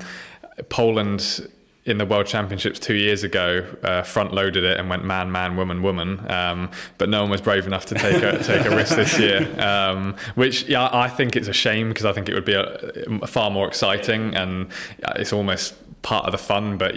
[0.68, 1.48] Poland
[1.84, 5.56] in the World Championships two years ago, uh, front loaded it and went man, man,
[5.56, 6.30] woman, woman.
[6.30, 9.48] Um, but no one was brave enough to take a, take a risk this year,
[9.66, 13.26] um, which yeah, I think it's a shame because I think it would be a,
[13.26, 14.68] far more exciting and
[15.16, 15.74] it's almost
[16.08, 16.94] part of the fun, but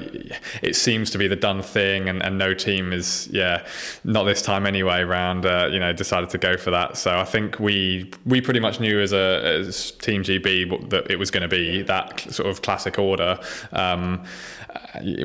[0.61, 3.61] it seems to be the done thing, and, and no team is, yeah,
[4.05, 5.03] not this time anyway.
[5.03, 6.95] Round, uh, you know, decided to go for that.
[6.95, 11.19] So I think we we pretty much knew as a as Team GB that it
[11.19, 13.37] was going to be that sort of classic order.
[13.73, 14.23] Um,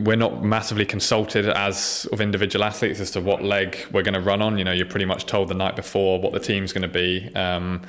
[0.01, 4.21] we're not massively consulted as of individual athletes as to what leg we're going to
[4.21, 4.59] run on.
[4.59, 7.33] You know, you're pretty much told the night before what the team's going to be.
[7.37, 7.83] Um,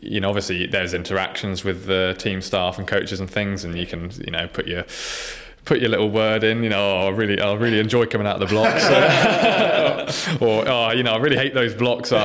[0.00, 3.86] you know, obviously there's interactions with the team staff and coaches and things, and you
[3.86, 4.84] can, you know, put your
[5.64, 8.42] put your little word in, you know, oh, I really, I really enjoy coming out
[8.42, 8.84] of the blocks,
[10.42, 12.12] or oh, you know, I really hate those blocks.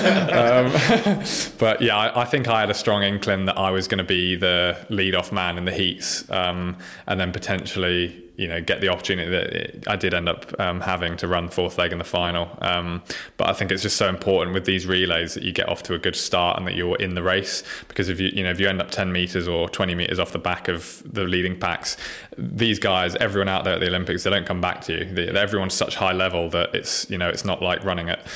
[0.00, 0.72] Um,
[1.58, 4.04] but yeah, I, I, think I had a strong inkling that I was going to
[4.04, 8.80] be the lead off man in the heats, um, and then potentially you know get
[8.80, 12.04] the opportunity that I did end up um, having to run fourth leg in the
[12.04, 12.48] final.
[12.62, 13.02] Um,
[13.36, 15.94] but I think it's just so important with these relays that you get off to
[15.94, 18.58] a good start and that you're in the race because if you you know if
[18.58, 21.98] you end up 10 meters or 20 meters off the back of the leading packs,
[22.38, 25.04] these guys, everyone out there at the Olympics, they don't come back to you.
[25.04, 28.26] They, everyone's such high level that it's you know it's not like running at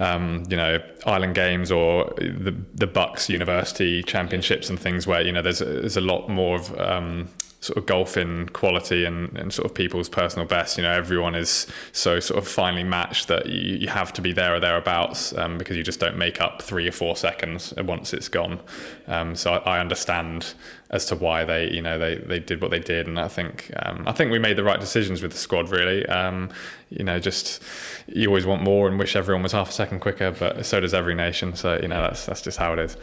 [0.00, 5.30] um, you know Island Games or the the BUCS University Championships and things where you
[5.30, 7.28] know there's there's a lot more of um,
[7.60, 10.78] sort of golf in quality and, and sort of people's personal best.
[10.78, 14.32] You know, everyone is so sort of finely matched that you, you have to be
[14.32, 18.14] there or thereabouts um, because you just don't make up three or four seconds once
[18.14, 18.60] it's gone.
[19.06, 20.54] Um, so I, I, understand
[20.90, 23.70] as to why they, you know, they, they did what they did, and I think
[23.84, 25.70] um, I think we made the right decisions with the squad.
[25.70, 26.50] Really, um,
[26.90, 27.62] you know, just
[28.06, 30.94] you always want more and wish everyone was half a second quicker, but so does
[30.94, 31.54] every nation.
[31.56, 32.96] So you know, that's that's just how it is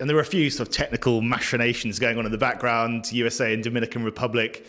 [0.00, 3.10] and there were a few sort of technical machinations going on in the background.
[3.12, 4.66] USA and Dominican Republic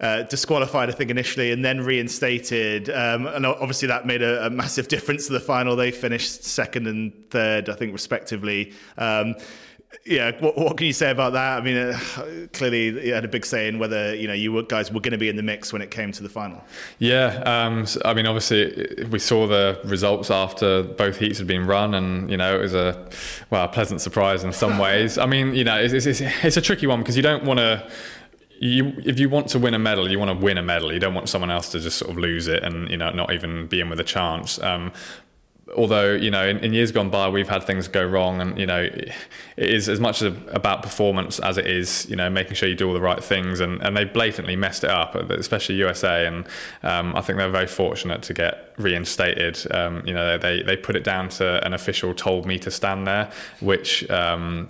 [0.00, 2.88] uh, disqualified, I think, initially, and then reinstated.
[2.88, 5.76] Um, and obviously, that made a, a, massive difference to the final.
[5.76, 8.72] They finished second and third, I think, respectively.
[8.96, 9.34] Um,
[10.06, 11.58] yeah, what, what, can you say about that?
[11.58, 11.98] I mean, uh,
[12.52, 15.18] clearly you had a big say in whether you know you guys were going to
[15.18, 16.62] be in the mix when it came to the final.
[16.98, 21.66] Yeah, um, so, I mean, obviously we saw the results after both heats had been
[21.66, 23.08] run, and you know it was a
[23.50, 25.18] well a pleasant surprise in some ways.
[25.18, 27.90] I mean, you know, it's, it's, it's a tricky one because you don't want to
[28.60, 30.92] you if you want to win a medal, you want to win a medal.
[30.92, 33.32] You don't want someone else to just sort of lose it and you know not
[33.32, 34.62] even be in with a chance.
[34.62, 34.92] Um,
[35.76, 38.66] although you know in, in, years gone by we've had things go wrong and you
[38.66, 39.12] know it
[39.56, 42.94] is as much about performance as it is you know making sure you do all
[42.94, 43.60] the right things.
[43.60, 46.46] And, and they blatantly messed it up especially USA and
[46.82, 49.58] um, I think they're very fortunate to get reinstated.
[49.72, 53.06] Um, you know they, they put it down to an official told me to stand
[53.06, 53.30] there
[53.60, 54.68] which um,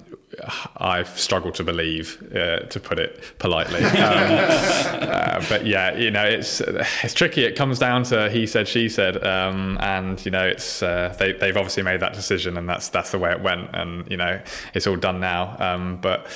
[0.77, 3.83] I've struggled to believe, uh, to put it politely.
[3.83, 7.45] Um, uh, but yeah, you know, it's it's tricky.
[7.45, 11.33] It comes down to he said, she said, um, and you know, it's uh, they
[11.33, 14.41] they've obviously made that decision, and that's that's the way it went, and you know,
[14.73, 15.57] it's all done now.
[15.59, 16.27] Um, but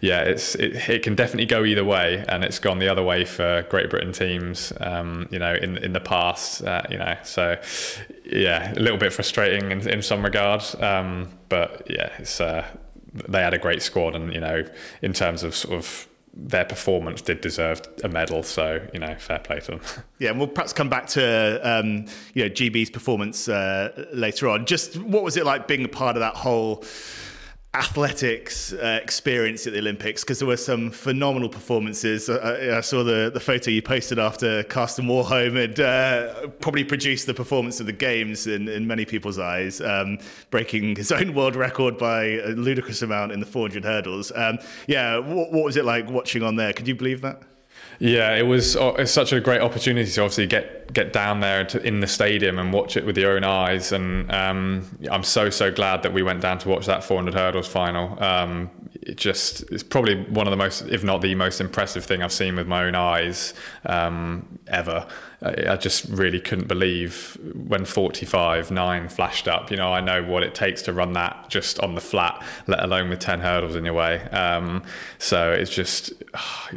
[0.00, 3.24] yeah, it's it, it can definitely go either way, and it's gone the other way
[3.24, 4.72] for Great Britain teams.
[4.80, 7.60] Um, you know, in in the past, uh, you know, so
[8.24, 10.74] yeah, a little bit frustrating in, in some regards.
[10.80, 12.66] Um, but yeah, it's uh,
[13.14, 14.64] they had a great squad, and you know,
[15.02, 18.42] in terms of sort of their performance did deserve a medal.
[18.42, 19.80] So you know, fair play to them.
[20.18, 24.66] Yeah, and we'll perhaps come back to um, you know GB's performance uh, later on.
[24.66, 26.84] Just what was it like being a part of that whole?
[27.74, 32.28] Athletics uh, experience at the Olympics because there were some phenomenal performances.
[32.28, 37.26] I, I, saw the, the photo you posted after Karsten Warholm had uh, probably produced
[37.26, 40.18] the performance of the games in, in many people's eyes, um,
[40.50, 44.32] breaking his own world record by a ludicrous amount in the 400 hurdles.
[44.34, 46.74] Um, yeah, what was it like watching on there?
[46.74, 47.42] Could you believe that?
[48.02, 51.64] Yeah, it was oh, it's such a great opportunity to obviously get get down there
[51.66, 53.92] to, in the stadium and watch it with your own eyes.
[53.92, 57.68] And um, I'm so so glad that we went down to watch that 400 hurdles
[57.68, 58.20] final.
[58.20, 58.70] Um,
[59.02, 62.32] it just it's probably one of the most, if not the most impressive thing I've
[62.32, 63.54] seen with my own eyes
[63.86, 65.06] um, ever.
[65.42, 69.70] I just really couldn't believe when 45 9 flashed up.
[69.70, 72.80] You know, I know what it takes to run that just on the flat, let
[72.82, 74.22] alone with 10 hurdles in your way.
[74.28, 74.84] Um,
[75.18, 76.12] so it's just,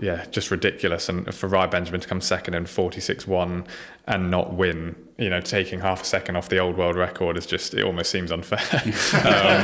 [0.02, 1.10] yeah, just ridiculous.
[1.10, 3.68] And for Rai Benjamin to come second in 46 1
[4.08, 7.46] and not win you know, taking half a second off the old world record is
[7.46, 8.60] just, it almost seems unfair.
[8.84, 8.92] um,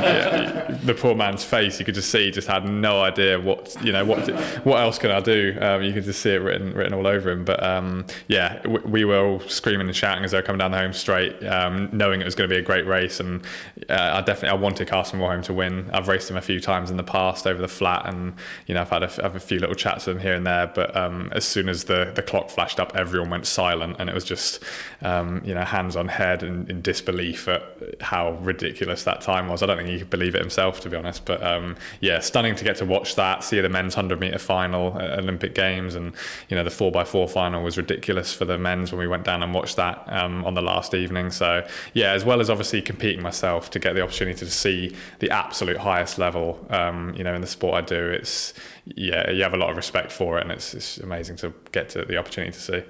[0.01, 3.91] yeah, the poor man's face, you could just see, just had no idea what, you
[3.91, 4.30] know, what
[4.63, 5.58] what else can I do?
[5.60, 7.43] Um, you could just see it written written all over him.
[7.43, 10.71] But um, yeah, we, we, were all screaming and shouting as they were coming down
[10.71, 13.19] the home straight, um, knowing it was going to be a great race.
[13.19, 13.43] And
[13.89, 15.89] uh, I definitely, I wanted Karsten Warholm to win.
[15.91, 18.36] I've raced him a few times in the past over the flat and,
[18.67, 20.67] you know, I've had a, have a few little chats with him here and there.
[20.67, 24.13] But um, as soon as the, the clock flashed up, everyone went silent and it
[24.13, 24.63] was just,
[25.02, 27.62] um, you know, hands on head and in disbelief at
[28.00, 29.62] how ridiculous that time was.
[29.62, 31.26] I don't think he could believe it himself, to be honest.
[31.26, 34.98] But um, yeah, stunning to get to watch that, see the men's 100 meter final
[34.98, 36.13] at Olympic Games, and
[36.48, 39.54] you know the 4x4 final was ridiculous for the men's when we went down and
[39.54, 41.30] watched that um, on the last evening.
[41.30, 45.30] So yeah, as well as obviously competing myself to get the opportunity to see the
[45.30, 48.54] absolute highest level, um, you know, in the sport I do, it's
[48.86, 51.89] yeah, you have a lot of respect for it, and it's, it's amazing to get
[51.89, 52.84] to the opportunity to see.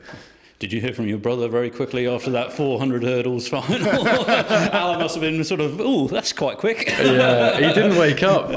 [0.62, 4.08] Did you hear from your brother very quickly after that 400 hurdles final?
[4.08, 6.88] Alan must have been sort of, oh, that's quite quick.
[6.88, 8.46] yeah, he didn't wake up.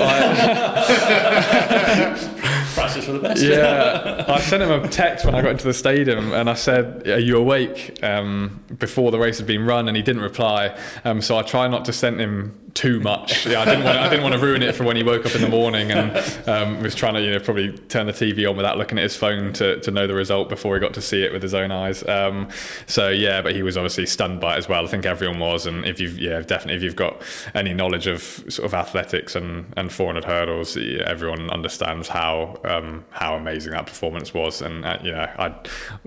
[2.74, 3.42] Practice for the best.
[3.42, 7.08] Yeah, I sent him a text when I got into the stadium and I said,
[7.08, 7.98] Are you awake?
[8.04, 10.78] Um, before the race had been run, and he didn't reply.
[11.04, 13.46] Um, so I try not to send him too much.
[13.46, 15.24] Yeah, I didn't want to, I didn't want to ruin it for when he woke
[15.24, 18.48] up in the morning and um, was trying to you know probably turn the TV
[18.48, 21.00] on without looking at his phone to, to know the result before he got to
[21.00, 22.06] see it with his own eyes.
[22.08, 22.48] Um,
[22.86, 24.84] so yeah, but he was obviously stunned by it as well.
[24.84, 27.22] I think everyone was, and if you've yeah definitely if you've got
[27.54, 33.36] any knowledge of sort of athletics and, and 400 hurdles, everyone understands how um, how
[33.36, 34.60] amazing that performance was.
[34.60, 35.54] And uh, you know I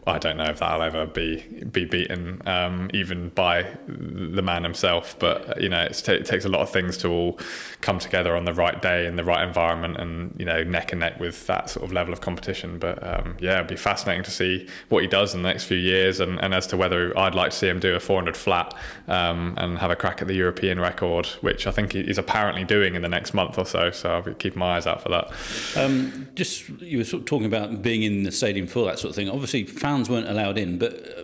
[0.06, 1.38] I don't know if that'll ever be
[1.72, 6.57] be beaten um, even by the man himself, but you know it takes a lot
[6.58, 7.40] lot of things to all
[7.82, 11.00] come together on the right day in the right environment and you know neck and
[11.00, 12.80] neck with that sort of level of competition.
[12.80, 15.78] But um, yeah it'd be fascinating to see what he does in the next few
[15.78, 18.74] years and, and as to whether I'd like to see him do a 400 flat
[19.08, 22.96] um, and have a crack at the European record which I think he's apparently doing
[22.96, 23.92] in the next month or so.
[23.92, 25.32] So I'll be keeping my eyes out for that.
[25.76, 29.10] Um, just you were sort of talking about being in the stadium for that sort
[29.12, 29.30] of thing.
[29.30, 31.24] Obviously fans weren't allowed in but uh,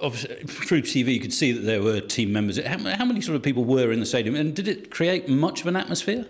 [0.00, 2.62] obviously through TV you could see that there were team members.
[2.64, 5.60] How, how, many sort of people were in the stadium, and did it create much
[5.60, 6.26] of an atmosphere?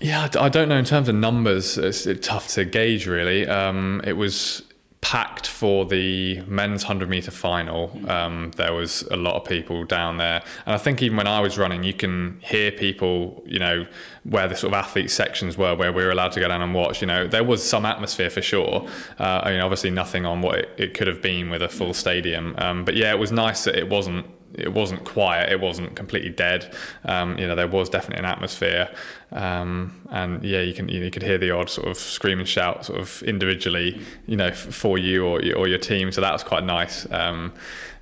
[0.00, 1.78] Yeah, I don't know in terms of numbers.
[1.78, 3.46] It's, tough to gauge really.
[3.46, 4.62] Um, it was
[5.04, 7.92] packed for the men's 100 meter final.
[8.10, 10.42] Um, there was a lot of people down there.
[10.64, 13.86] And I think even when I was running, you can hear people, you know,
[14.24, 16.72] where the sort of athlete sections were, where we were allowed to go down and
[16.72, 17.02] watch.
[17.02, 18.88] You know, there was some atmosphere for sure.
[19.20, 21.92] Uh, I mean, obviously nothing on what it, it, could have been with a full
[21.92, 22.54] stadium.
[22.56, 25.50] Um, but yeah, it was nice that it wasn't it wasn't quiet.
[25.50, 26.74] It wasn't completely dead.
[27.04, 28.94] Um, you know, there was definitely an atmosphere,
[29.32, 32.38] um, and yeah, you can you, know, you, could hear the odd sort of scream
[32.38, 36.12] and shout, sort of individually, you know, for you or or your team.
[36.12, 37.10] So that was quite nice.
[37.10, 37.52] Um,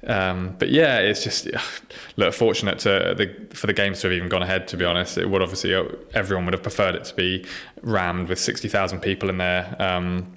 [0.06, 1.48] um, but yeah, it's just
[2.16, 4.68] look fortunate to the, for the games to have even gone ahead.
[4.68, 5.74] To be honest, it would obviously
[6.12, 7.46] everyone would have preferred it to be
[7.82, 9.76] rammed with sixty thousand people in there.
[9.78, 10.32] Um,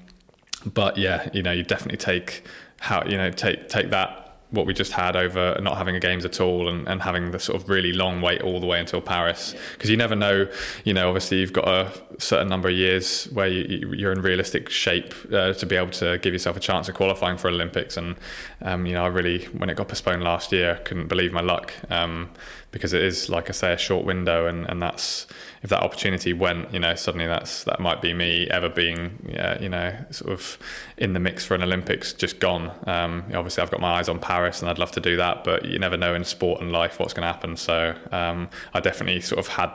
[0.66, 2.44] but yeah, you know, you definitely take
[2.80, 4.25] how you know take take that
[4.56, 7.40] what we just had over not having a games at all and, and having the
[7.40, 9.56] sort of really long wait all the way until Paris.
[9.74, 10.50] Because you never know
[10.84, 14.70] you know obviously you've got a certain number of years where you, are in realistic
[14.70, 17.98] shape uh, to be able to give yourself a chance of qualifying for Olympics.
[17.98, 18.16] And
[18.62, 21.74] um, you know I really when it got postponed last year couldn't believe my luck
[21.90, 22.30] um,
[22.72, 25.28] because it is like I say a short window and, and that's
[25.66, 29.18] if that opportunity went, you know, suddenly that's that might be me ever being,
[29.60, 30.60] you know, sort of
[30.96, 32.72] in the mix for an Olympics, just gone.
[32.86, 35.66] Um, obviously, I've got my eyes on Paris, and I'd love to do that, but
[35.66, 37.58] you never know in sport and life what's going to happen.
[37.58, 39.72] So um, I definitely sort of had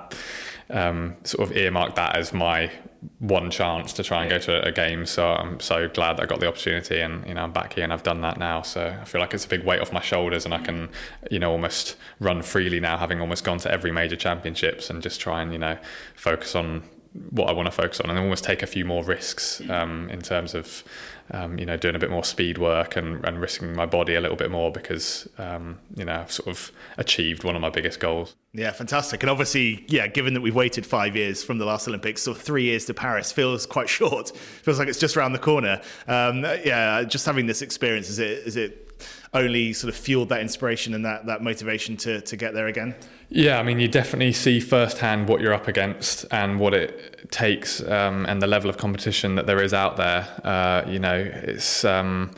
[0.70, 2.70] um, sort of earmarked that as my
[3.18, 5.06] one chance to try and go to a game.
[5.06, 7.84] So I'm so glad that I got the opportunity, and you know I'm back here
[7.84, 8.62] and I've done that now.
[8.62, 10.88] So I feel like it's a big weight off my shoulders, and I can
[11.30, 15.20] you know almost run freely now, having almost gone to every major championships, and just
[15.20, 15.78] try and you know
[16.14, 16.82] focus on
[17.30, 20.20] what I want to focus on, and almost take a few more risks um, in
[20.20, 20.84] terms of
[21.32, 24.20] um, you know, doing a bit more speed work and, and risking my body a
[24.20, 28.00] little bit more because, um, you know, I've sort of achieved one of my biggest
[28.00, 28.34] goals.
[28.52, 29.22] Yeah, fantastic.
[29.22, 32.64] And obviously, yeah, given that we've waited five years from the last Olympics, so three
[32.64, 34.36] years to Paris feels quite short.
[34.36, 35.80] Feels like it's just around the corner.
[36.08, 38.89] Um, yeah, just having this experience, is it, is it
[39.32, 42.94] only sort of fueled that inspiration and that, that motivation to, to get there again?
[43.28, 47.80] Yeah, I mean, you definitely see firsthand what you're up against and what it takes
[47.82, 50.26] um, and the level of competition that there is out there.
[50.44, 51.84] Uh, you know, it's.
[51.84, 52.34] Um,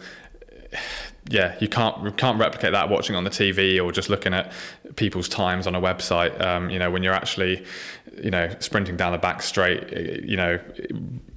[1.28, 4.52] yeah, you can't can't replicate that watching on the TV or just looking at
[4.96, 6.38] people's times on a website.
[6.40, 7.64] Um, you know, when you're actually,
[8.20, 10.58] you know, sprinting down the back straight, you know,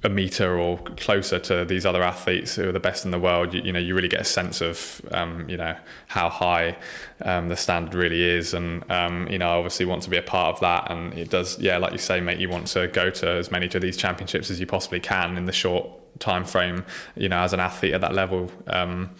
[0.02, 3.54] a meter or closer to these other athletes who are the best in the world.
[3.54, 5.76] You, you know, you really get a sense of, um, you know,
[6.08, 6.76] how high
[7.22, 10.22] um, the standard really is, and um, you know, I obviously want to be a
[10.22, 10.90] part of that.
[10.90, 13.66] And it does, yeah, like you say, mate, you want to go to as many
[13.66, 16.84] of these championships as you possibly can in the short time frame.
[17.14, 18.50] You know, as an athlete at that level.
[18.66, 19.10] Um,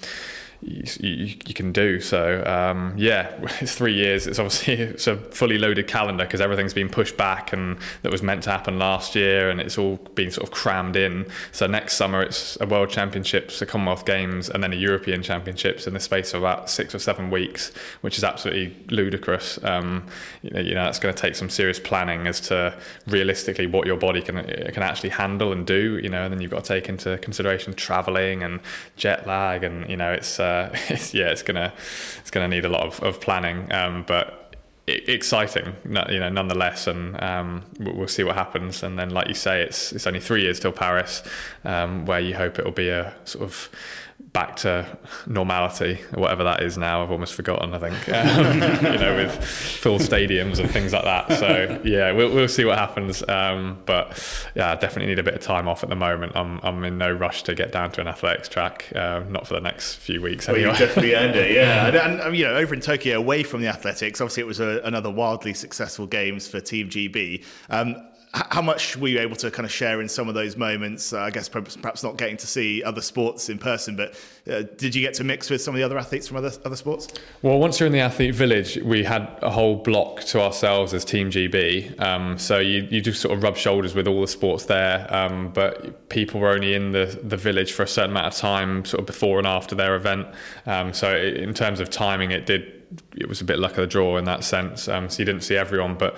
[0.67, 2.01] you, you, you, can do.
[2.01, 4.27] So um, yeah, it's three years.
[4.27, 8.23] It's obviously it's a fully loaded calendar because everything's been pushed back and that was
[8.23, 11.27] meant to happen last year, and it's all been sort of crammed in.
[11.53, 15.87] So next summer it's a World Championships, a Commonwealth Games, and then a European Championships
[15.87, 19.63] in the space of about six or seven weeks, which is absolutely ludicrous.
[19.63, 20.07] Um,
[20.43, 22.77] you know, you know that's going to take some serious planning as to
[23.07, 25.99] realistically what your body can can actually handle and do.
[26.03, 28.61] You know, and then you've got to take into consideration traveling and
[28.97, 30.56] jet lag, and you know it's uh,
[30.89, 31.73] it's, yeah, it's gonna
[32.21, 33.73] it's gonna need a lot of, of planning.
[33.73, 34.47] Um, but
[34.87, 38.83] exciting, you know, nonetheless, and um, we'll see what happens.
[38.83, 41.23] And then, like you say, it's it's only three years till Paris,
[41.65, 43.69] um, where you hope it will be a sort of
[44.37, 44.87] back to
[45.27, 47.03] normality, whatever that is now.
[47.03, 47.73] I've almost forgotten.
[47.73, 51.39] I think um, you know with full stadiums and things like that.
[51.39, 53.27] So yeah, we'll we'll see what happens.
[53.27, 54.23] Um, but
[54.55, 56.33] yeah, I definitely need a bit of time off at the moment.
[56.37, 58.93] I'm I'm in no rush to get down to an athletics track.
[58.95, 60.51] Uh, not for the next few weeks.
[60.51, 60.67] Anyway.
[60.67, 61.53] Well, you definitely earned it.
[61.53, 64.61] Yeah, and, and, you know over in Tokyo, away from the athletics, obviously it was
[64.61, 67.43] a, another wildly successful games for Team GB.
[67.71, 67.97] Um,
[68.37, 71.13] how much were you able to kind of share in some of those moments?
[71.13, 74.15] Uh, I guess perhaps not getting to see other sports in person, but
[74.51, 76.77] uh, did you get to mix with some of the other athletes from other other
[76.77, 77.09] sports?
[77.41, 81.05] Well, once you're in the athlete village, we had a whole block to ourselves as
[81.05, 81.99] Team GB.
[82.01, 85.51] Um, so you, you just sort of rub shoulders with all the sports there, um,
[85.53, 89.01] but people were only in the, the village for a certain amount of time, sort
[89.01, 90.27] of before and after their event.
[90.67, 92.75] Um, so in terms of timing, it did
[93.17, 94.89] it was a bit luck of the draw in that sense.
[94.89, 96.17] Um, so you didn't see everyone, but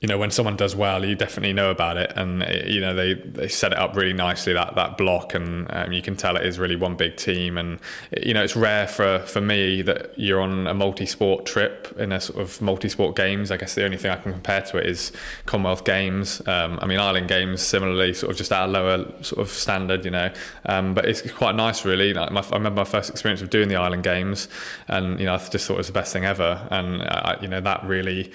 [0.00, 2.12] you know when someone does well you definitely know about it.
[2.16, 5.34] And it, you know they they set it up really nicely that that block.
[5.34, 7.56] And um, you can tell it is really one big team.
[7.58, 7.78] And
[8.22, 12.20] you know it's rare for for me that you're on a multi-sport trip in a
[12.20, 13.50] sort of multi-sport games.
[13.50, 15.12] I guess the only thing I can compare to it is
[15.46, 16.42] Commonwealth Games.
[16.46, 20.04] Um, I mean Island Games similarly sort of just at a lower sort of standard
[20.04, 20.30] you know.
[20.66, 22.12] Um, but it's quite nice really.
[22.12, 24.48] Like my, I remember my first experience of doing the Island Games.
[24.88, 26.66] And you know I just thought it was the best thing ever.
[26.70, 28.32] And I, you know that really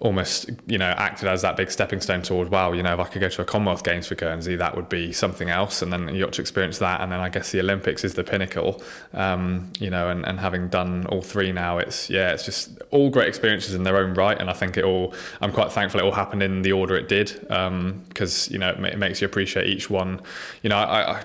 [0.00, 3.04] almost you know acted as that big stepping stone toward wow you know if I
[3.04, 5.82] could go to a Commonwealth Games for Guernsey that would be something else.
[5.82, 8.24] And then you got to experience that and then I guess the Olympics is the
[8.24, 8.82] pinnacle
[9.12, 13.10] um, you know and, and having done all three now it's yeah it's just all
[13.10, 16.04] great experiences in their own right and I think it all I'm quite thankful it
[16.04, 19.26] all happened in the order it did because um, you know it, it, makes you
[19.26, 20.20] appreciate each one.
[20.62, 21.24] You know I, I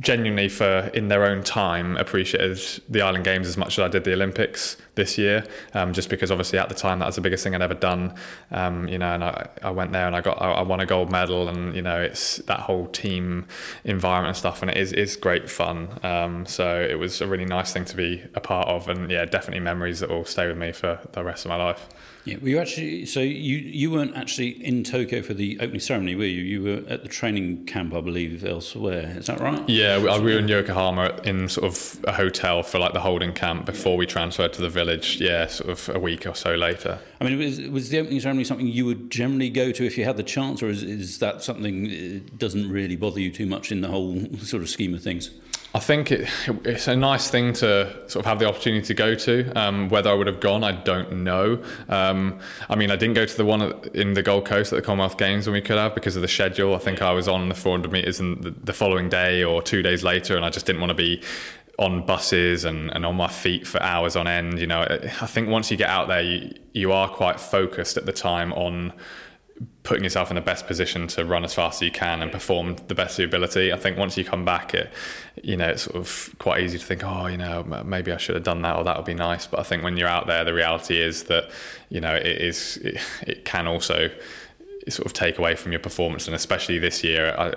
[0.00, 2.58] genuinely for in their own time appreciated
[2.88, 6.30] the Island Games as much as I did the Olympics this year um, just because
[6.30, 8.14] obviously at the time that was the biggest thing I'd ever done
[8.50, 11.10] um, you know and I, I went there and I got I, won a gold
[11.10, 13.46] medal and you know it's that whole team
[13.84, 17.44] environment and stuff and it is, is great fun um, so it was a really
[17.44, 20.56] nice thing to be a part of and yeah definitely memories that will stay with
[20.56, 21.88] me for the rest of my life
[22.24, 23.04] yeah, were you actually?
[23.04, 26.42] So you you weren't actually in Tokyo for the opening ceremony, were you?
[26.42, 29.14] You were at the training camp, I believe, elsewhere.
[29.18, 29.68] Is that right?
[29.68, 33.34] Yeah, we, we were in Yokohama in sort of a hotel for like the holding
[33.34, 34.83] camp before we transferred to the village.
[35.20, 36.98] Yeah, sort of a week or so later.
[37.20, 40.04] I mean, was was the opening ceremony something you would generally go to if you
[40.04, 43.72] had the chance, or is is that something that doesn't really bother you too much
[43.72, 45.30] in the whole sort of scheme of things?
[45.74, 46.28] I think it,
[46.64, 49.52] it's a nice thing to sort of have the opportunity to go to.
[49.56, 51.60] Um, whether I would have gone, I don't know.
[51.88, 52.38] Um,
[52.70, 55.18] I mean, I didn't go to the one in the Gold Coast at the Commonwealth
[55.18, 56.76] Games when we could have because of the schedule.
[56.76, 60.04] I think I was on the 400 metres in the following day or two days
[60.04, 61.20] later, and I just didn't want to be
[61.78, 64.58] on buses and, and on my feet for hours on end.
[64.58, 64.82] You know,
[65.20, 68.52] I think once you get out there, you, you are quite focused at the time
[68.52, 68.92] on
[69.84, 72.76] putting yourself in the best position to run as fast as you can and perform
[72.88, 73.72] the best of your ability.
[73.72, 74.92] I think once you come back, it
[75.42, 78.34] you know it's sort of quite easy to think, oh, you know, maybe I should
[78.34, 79.46] have done that or that would be nice.
[79.46, 81.50] But I think when you're out there, the reality is that
[81.88, 84.10] you know it is it, it can also
[84.90, 87.52] sort of take away from your performance and especially this year uh,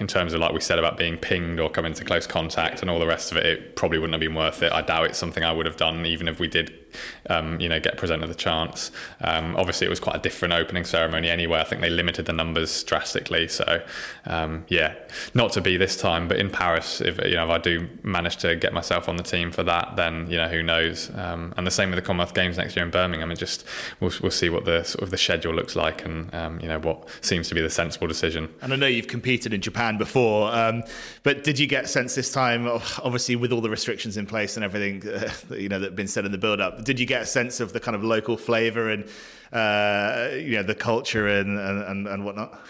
[0.00, 2.90] in terms of like we said about being pinged or coming to close contact and
[2.90, 4.72] all the rest of it it probably wouldn't have been worth it.
[4.72, 6.81] I doubt it's something I would have done even if we did
[7.28, 8.90] um, you know, get presented the chance.
[9.20, 11.60] Um, obviously, it was quite a different opening ceremony anyway.
[11.60, 13.48] I think they limited the numbers drastically.
[13.48, 13.82] So,
[14.26, 14.94] um, yeah,
[15.34, 18.36] not to be this time, but in Paris, if you know, if I do manage
[18.38, 21.10] to get myself on the team for that, then you know, who knows?
[21.14, 23.30] Um, and the same with the Commonwealth Games next year in Birmingham.
[23.30, 23.64] It just
[24.00, 26.78] we'll, we'll see what the sort of the schedule looks like, and um, you know
[26.78, 28.52] what seems to be the sensible decision.
[28.60, 30.82] And I know you've competed in Japan before, um,
[31.22, 32.66] but did you get sense this time,
[33.02, 36.24] obviously with all the restrictions in place and everything, uh, you know, that been said
[36.24, 39.04] in the build-up, did you get a sense of the kind of local flavour and
[39.52, 42.60] uh, you know the culture and, and, and whatnot?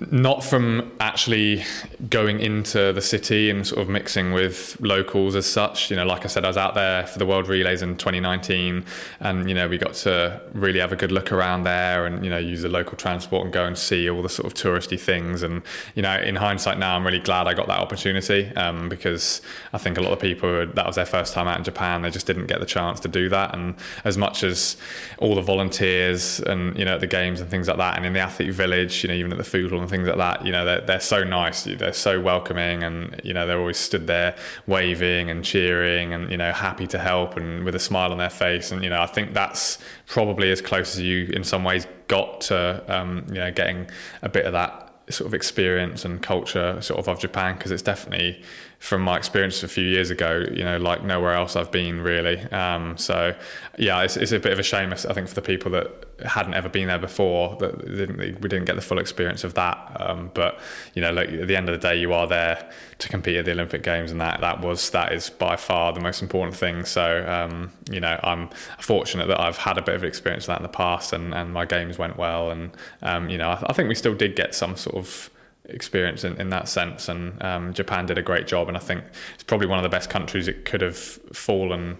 [0.00, 1.64] Not from actually
[2.08, 5.90] going into the city and sort of mixing with locals as such.
[5.90, 8.86] You know, like I said, I was out there for the World Relays in 2019,
[9.20, 12.30] and you know, we got to really have a good look around there, and you
[12.30, 15.42] know, use the local transport and go and see all the sort of touristy things.
[15.42, 15.62] And
[15.94, 19.42] you know, in hindsight now, I'm really glad I got that opportunity um, because
[19.74, 22.10] I think a lot of people that was their first time out in Japan, they
[22.10, 23.54] just didn't get the chance to do that.
[23.54, 23.74] And
[24.04, 24.78] as much as
[25.18, 28.14] all the volunteers and you know, at the games and things like that, and in
[28.14, 30.46] the athlete village, you know, even at the food hall and things like that.
[30.46, 31.64] You know, they're, they're so nice.
[31.64, 36.36] They're so welcoming, and you know, they're always stood there waving and cheering, and you
[36.36, 38.72] know, happy to help and with a smile on their face.
[38.72, 42.42] And you know, I think that's probably as close as you, in some ways, got
[42.42, 43.88] to um, you know getting
[44.22, 47.82] a bit of that sort of experience and culture sort of of Japan because it's
[47.82, 48.42] definitely
[48.82, 52.40] from my experience a few years ago, you know, like nowhere else I've been really.
[52.50, 53.32] Um, so
[53.78, 56.54] yeah, it's, it's, a bit of a shame, I think, for the people that hadn't
[56.54, 59.96] ever been there before that didn't, we didn't get the full experience of that.
[60.00, 60.58] Um, but
[60.94, 62.68] you know, like at the end of the day, you are there
[62.98, 66.00] to compete at the Olympic Games, and that that was that is by far the
[66.00, 66.84] most important thing.
[66.84, 70.56] So um, you know, I'm fortunate that I've had a bit of experience of that
[70.56, 72.72] in the past, and, and my games went well, and
[73.02, 75.30] um, you know, I, I think we still did get some sort of
[75.66, 77.08] experience in, in that sense.
[77.08, 79.04] And um, Japan did a great job, and I think
[79.34, 81.98] it's probably one of the best countries it could have fallen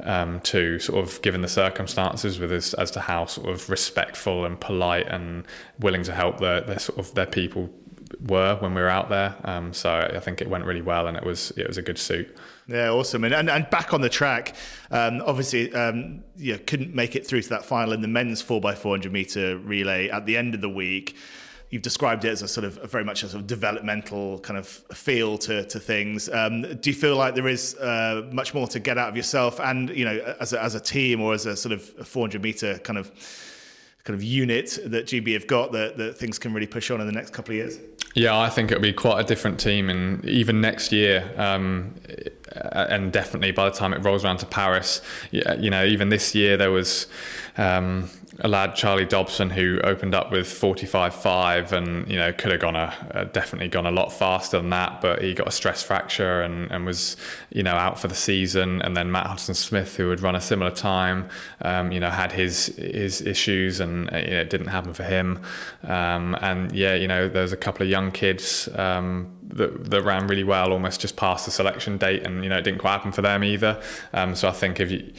[0.00, 4.44] um, to, sort of given the circumstances, with as, as to how sort of respectful
[4.44, 5.46] and polite and
[5.78, 7.70] willing to help their, their sort of their people
[8.26, 9.34] were when we were out there.
[9.44, 11.98] Um, so I think it went really well, and it was it was a good
[11.98, 12.36] suit.
[12.66, 13.24] Yeah, awesome.
[13.24, 14.56] And and, and back on the track,
[14.90, 18.60] um, obviously, um, yeah, couldn't make it through to that final in the men's four
[18.66, 21.16] x four hundred meter relay at the end of the week
[21.74, 24.56] you've described it as a sort of a very much a sort of developmental kind
[24.56, 26.28] of feel to, to things.
[26.28, 29.58] Um, do you feel like there is uh, much more to get out of yourself
[29.58, 32.78] and, you know, as a, as a team or as a sort of 400 meter
[32.78, 33.10] kind of
[34.04, 37.08] kind of unit that GB have got that, that things can really push on in
[37.08, 37.80] the next couple of years?
[38.14, 41.94] Yeah, I think it'll be quite a different team, and even next year, um,
[42.52, 45.00] and definitely by the time it rolls around to Paris,
[45.32, 47.08] you know, even this year there was
[47.56, 48.08] um,
[48.40, 52.74] a lad Charlie Dobson who opened up with 45.5 and you know could have gone
[52.74, 56.70] a definitely gone a lot faster than that but he got a stress fracture and,
[56.72, 57.16] and was
[57.50, 58.82] you know out for the season.
[58.82, 61.28] And then Matt Hudson Smith who had run a similar time
[61.62, 65.04] um, you know had his his issues and uh, you know, it didn't happen for
[65.04, 65.40] him.
[65.84, 70.26] Um, and yeah you know there's a couple of young kids um, that, that ran
[70.26, 73.12] really well almost just past the selection date and you know it didn't quite happen
[73.12, 73.80] for them either.
[74.12, 75.12] Um, so I think if you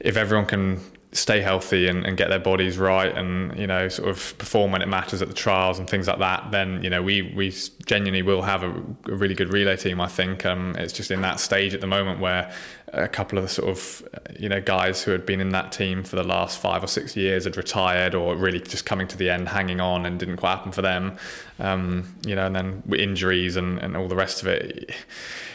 [0.00, 0.80] if everyone can
[1.16, 4.82] stay healthy and, and, get their bodies right and you know sort of perform when
[4.82, 7.50] it matters at the trials and things like that then you know we we
[7.86, 8.70] genuinely will have a,
[9.06, 10.44] a really good relay team I think.
[10.44, 12.52] Um, it's just in that stage at the moment where
[12.92, 14.08] a couple of the sort of
[14.38, 17.16] you know guys who had been in that team for the last five or six
[17.16, 20.56] years had retired or really just coming to the end hanging on and didn't quite
[20.56, 21.16] happen for them
[21.58, 24.94] um, you know and then injuries and, and all the rest of it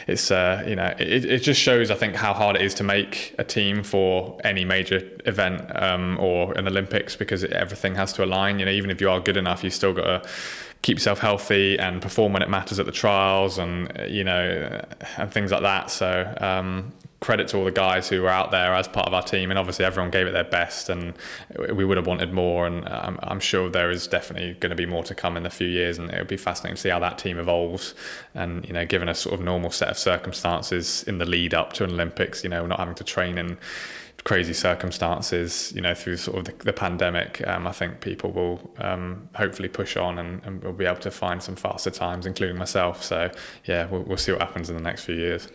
[0.08, 2.84] it's uh, you know it, it just shows I think how hard it is to
[2.84, 8.24] make a team for any major event um, or an Olympics because everything has to
[8.24, 8.60] align.
[8.60, 10.30] You know, even if you are good enough, you still got to
[10.82, 14.84] keep yourself healthy and perform when it matters at the trials and you know
[15.18, 15.92] and things like that.
[15.92, 16.92] So um,
[17.22, 19.60] credit to all the guys who were out there as part of our team, and
[19.60, 21.14] obviously everyone gave it their best, and
[21.72, 22.66] we would have wanted more.
[22.66, 25.50] And I'm, I'm sure there is definitely going to be more to come in a
[25.52, 27.94] few years, and it'll be fascinating to see how that team evolves.
[28.34, 31.74] And you know, given a sort of normal set of circumstances in the lead up
[31.74, 33.58] to an Olympics, you know, not having to train in
[34.24, 38.72] crazy circumstances, you know, through sort of the, the pandemic, um, I think people will
[38.78, 42.58] um, hopefully push on and, and we'll be able to find some faster times, including
[42.58, 43.04] myself.
[43.04, 43.32] So,
[43.66, 45.48] yeah, we'll, we'll see what happens in the next few years.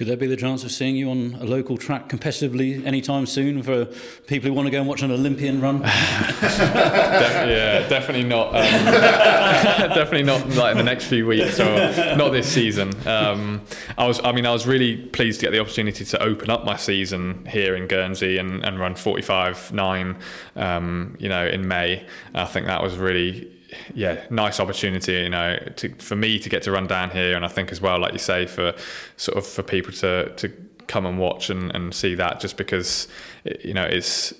[0.00, 3.62] Could there be the chance of seeing you on a local track competitively anytime soon
[3.62, 3.84] for
[4.26, 5.80] people who want to go and watch an Olympian run?
[5.80, 8.46] De- yeah, definitely not.
[8.46, 8.54] Um,
[9.92, 12.94] definitely not like in the next few weeks or not this season.
[13.06, 13.60] Um,
[13.98, 16.64] I was, I mean, I was really pleased to get the opportunity to open up
[16.64, 20.18] my season here in Guernsey and, and run 45.9,
[20.56, 22.06] um, you know, in May.
[22.34, 23.52] I think that was really
[23.94, 27.44] yeah, nice opportunity, you know, to, for me to get to run down here, and
[27.44, 28.74] I think as well, like you say, for
[29.16, 30.52] sort of for people to to
[30.86, 33.06] come and watch and, and see that just because
[33.62, 34.34] you know it's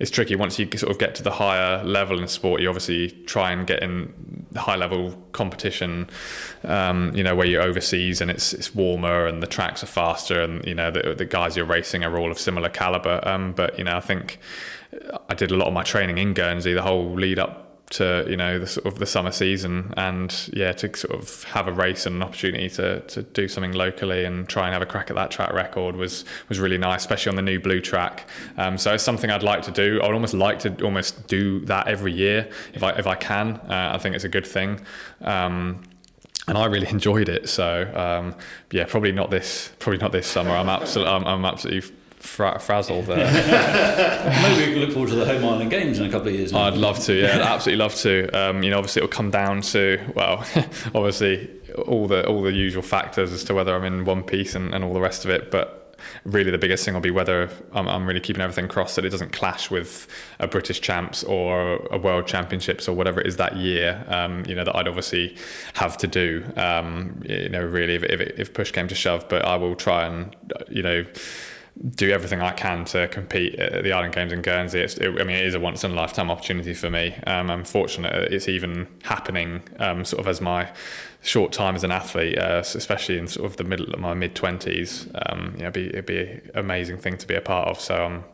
[0.00, 2.62] it's tricky once you sort of get to the higher level in sport.
[2.62, 6.08] You obviously try and get in high level competition,
[6.64, 10.40] um, you know, where you're overseas and it's it's warmer and the tracks are faster
[10.40, 13.20] and you know the, the guys you're racing are all of similar caliber.
[13.24, 14.38] Um, but you know, I think
[15.28, 18.36] I did a lot of my training in Guernsey the whole lead up to you
[18.36, 22.06] know the sort of the summer season and yeah to sort of have a race
[22.06, 25.16] and an opportunity to to do something locally and try and have a crack at
[25.16, 28.94] that track record was was really nice especially on the new blue track um, so
[28.94, 32.48] it's something I'd like to do I'd almost like to almost do that every year
[32.74, 34.80] if I if I can uh, I think it's a good thing
[35.22, 35.82] um,
[36.46, 37.48] and I really enjoyed it.
[37.48, 38.34] So um,
[38.70, 39.72] yeah, probably not this.
[39.78, 40.50] Probably not this summer.
[40.50, 41.14] I'm absolutely.
[41.14, 43.16] I'm, I'm absolutely fra- frazzled there.
[44.42, 46.52] Maybe we can look forward to the home island games in a couple of years.
[46.52, 46.60] Now.
[46.60, 48.30] I'd love to, yeah, I'd absolutely love to.
[48.38, 50.44] Um, you know, obviously it'll come down to well,
[50.94, 51.50] obviously
[51.86, 54.84] all the all the usual factors as to whether I'm in one piece and, and
[54.84, 55.76] all the rest of it, but.
[56.24, 59.10] Really, the biggest thing will be whether I'm, I'm really keeping everything crossed that it
[59.10, 60.08] doesn't clash with
[60.38, 64.02] a British champs or a World Championships or whatever it is that year.
[64.08, 65.36] Um, you know that I'd obviously
[65.74, 66.42] have to do.
[66.56, 70.06] Um, you know, really, if, if, if push came to shove, but I will try
[70.06, 70.34] and
[70.70, 71.04] you know
[71.94, 74.80] do everything I can to compete at the Island Games in Guernsey.
[74.80, 77.14] It's, it, I mean, it is a once in a lifetime opportunity for me.
[77.26, 80.70] Um, I'm fortunate it's even happening um, sort of as my
[81.22, 84.34] short time as an athlete, uh, especially in sort of the middle of my mid
[84.34, 85.08] twenties.
[85.26, 87.80] Um, it'd be, it'd be an amazing thing to be a part of.
[87.80, 88.24] So, um,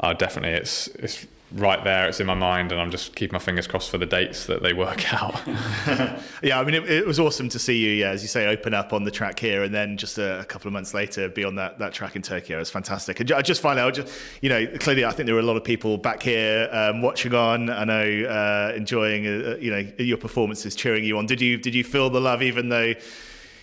[0.00, 2.08] uh, definitely, it's it's right there.
[2.08, 4.62] It's in my mind, and I'm just keeping my fingers crossed for the dates that
[4.62, 5.40] they work out.
[6.42, 8.74] yeah, I mean, it, it, was awesome to see you, yeah, as you say, open
[8.74, 11.44] up on the track here, and then just a, a couple of months later be
[11.44, 12.56] on that, that track in Tokyo.
[12.56, 13.20] It was fantastic.
[13.20, 15.56] And I just find out, just you know, clearly, I think there were a lot
[15.56, 17.70] of people back here um, watching on.
[17.70, 21.26] I know, uh, enjoying, uh, you know, your performances, cheering you on.
[21.26, 22.94] Did you did you feel the love, even though?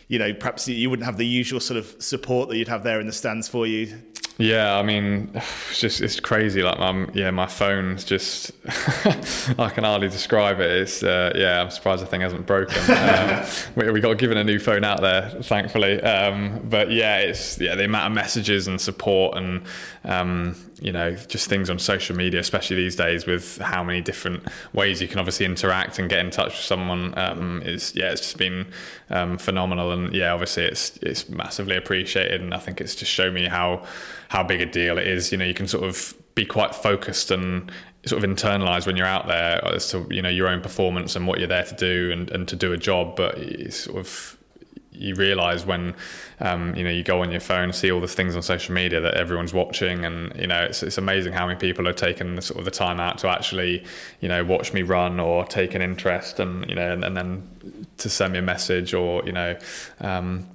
[0.07, 2.99] You know, perhaps you wouldn't have the usual sort of support that you'd have there
[2.99, 3.97] in the stands for you.
[4.37, 6.63] Yeah, I mean, it's just it's crazy.
[6.63, 8.51] Like, um, yeah, my phone's just
[9.59, 10.71] I can hardly describe it.
[10.71, 12.73] It's uh, yeah, I'm surprised the thing hasn't broken.
[13.03, 13.45] Um,
[13.75, 16.01] we, we, got given a new phone out there, thankfully.
[16.01, 19.63] Um, but yeah, it's yeah the amount of messages and support and
[20.03, 24.43] um, you know just things on social media, especially these days with how many different
[24.73, 27.17] ways you can obviously interact and get in touch with someone.
[27.17, 28.67] Um, is yeah, it's just been
[29.09, 29.91] um, phenomenal.
[29.91, 32.41] And yeah, obviously it's it's massively appreciated.
[32.41, 33.85] And I think it's just shown me how
[34.27, 35.31] how big a deal it is.
[35.31, 37.71] You know, you can sort of be quite focused and
[38.05, 41.27] sort of internalize when you're out there as to you know your own performance and
[41.27, 44.37] what you're there to do and, and to do a job but it's sort of
[44.95, 45.95] you realize when
[46.39, 48.99] um, you know you go on your phone see all the things on social media
[48.99, 52.41] that everyone's watching and you know it's, it's amazing how many people are taking the,
[52.41, 53.83] sort of the time out to actually
[54.19, 57.87] you know watch me run or take an interest and you know and, and then
[57.97, 59.57] to send me a message or you know
[60.01, 60.47] um,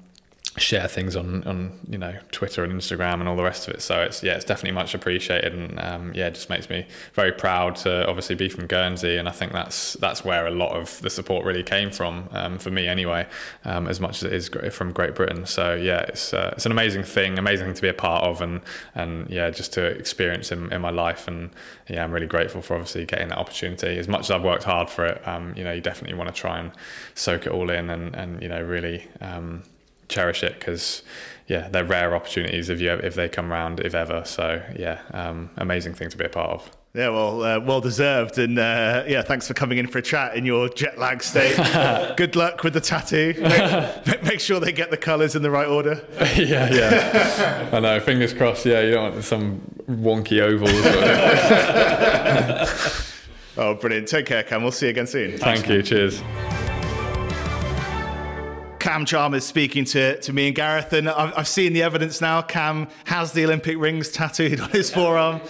[0.58, 3.82] share things on on you know Twitter and Instagram and all the rest of it.
[3.82, 7.32] So it's yeah, it's definitely much appreciated, and um, yeah, it just makes me very
[7.32, 11.00] proud to obviously be from Guernsey, and I think that's that's where a lot of
[11.00, 13.26] the support really came from um, for me anyway,
[13.64, 15.46] um, as much as it is from Great Britain.
[15.46, 18.40] So yeah, it's uh, it's an amazing thing, amazing thing to be a part of,
[18.40, 18.60] and
[18.94, 21.50] and yeah, just to experience in, in my life, and
[21.88, 23.98] yeah, I'm really grateful for obviously getting that opportunity.
[23.98, 26.40] As much as I've worked hard for it, um, you know, you definitely want to
[26.40, 26.72] try and
[27.14, 29.06] soak it all in, and and you know really.
[30.08, 31.02] Cherish it because
[31.48, 34.22] yeah, they're rare opportunities if you if they come around if ever.
[34.24, 36.70] So yeah, um, amazing thing to be a part of.
[36.94, 40.34] Yeah, well, uh, well deserved, and uh, yeah, thanks for coming in for a chat
[40.36, 41.54] in your jet lag state.
[42.16, 43.34] Good luck with the tattoo.
[44.06, 46.04] Make, make, sure they get the colours in the right order.
[46.34, 47.68] yeah, yeah.
[47.72, 48.00] I know.
[48.00, 48.64] Fingers crossed.
[48.64, 50.70] Yeah, you don't want some wonky ovals.
[53.56, 54.08] oh, brilliant!
[54.08, 54.62] Take care, Cam.
[54.62, 55.38] We'll see you again soon.
[55.38, 55.82] Thank Thanks, you.
[55.82, 56.67] Cheers.
[58.78, 62.42] Cam Chalmers speaking to, to me and Gareth, and I've, I've seen the evidence now.
[62.42, 65.40] Cam has the Olympic rings tattooed on his forearm.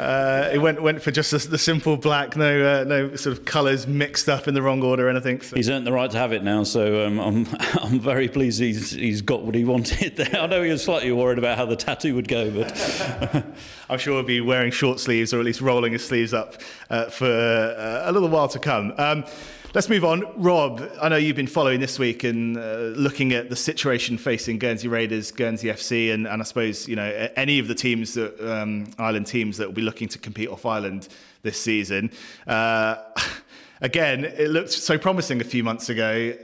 [0.00, 3.86] Uh, it went went for just the simple black, no uh, no sort of colours
[3.86, 5.42] mixed up in the wrong order or anything.
[5.42, 5.54] So.
[5.56, 7.46] He's earned the right to have it now, so um, I'm
[7.82, 10.40] I'm very pleased he's he's got what he wanted there.
[10.40, 13.44] I know he was slightly worried about how the tattoo would go, but
[13.90, 16.54] I'm sure he'll be wearing short sleeves or at least rolling his sleeves up
[16.88, 18.94] uh, for uh, a little while to come.
[18.96, 19.24] Um,
[19.72, 20.24] Let's move on.
[20.34, 24.58] Rob, I know you've been following this week and uh, looking at the situation facing
[24.58, 28.36] Guernsey Raiders, Guernsey FC, and, and I suppose you know any of the teams that
[28.40, 31.06] um, island teams that will be looking to compete off island
[31.42, 32.10] this season.
[32.48, 32.96] Uh,
[33.80, 36.34] again, it looked so promising a few months ago.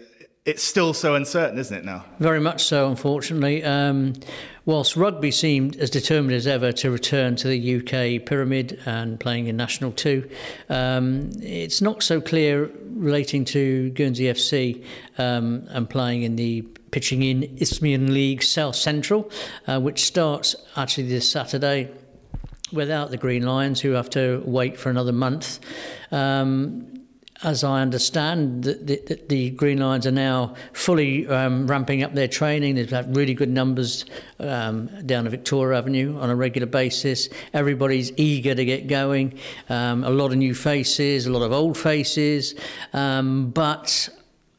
[0.47, 2.05] It's still so uncertain, isn't it now?
[2.21, 3.65] Very much so, unfortunately.
[3.65, 4.13] Um,
[4.65, 9.49] whilst rugby seemed as determined as ever to return to the UK pyramid and playing
[9.49, 10.31] in National 2,
[10.71, 14.85] um, it's not so clear relating to Guernsey FC
[15.19, 19.29] um, and playing in the pitching in Isthmian League South Central,
[19.67, 21.91] uh, which starts actually this Saturday
[22.73, 25.59] without the Green Lions, who have to wait for another month.
[26.13, 26.96] Um,
[27.43, 32.29] as I understand, the, the, the, Green Lions are now fully um, ramping up their
[32.29, 32.77] training.
[32.77, 34.05] They've had really good numbers
[34.41, 37.29] um, down at Victoria Avenue on a regular basis.
[37.53, 39.39] Everybody's eager to get going.
[39.69, 42.55] Um, a lot of new faces, a lot of old faces,
[42.93, 44.09] um, but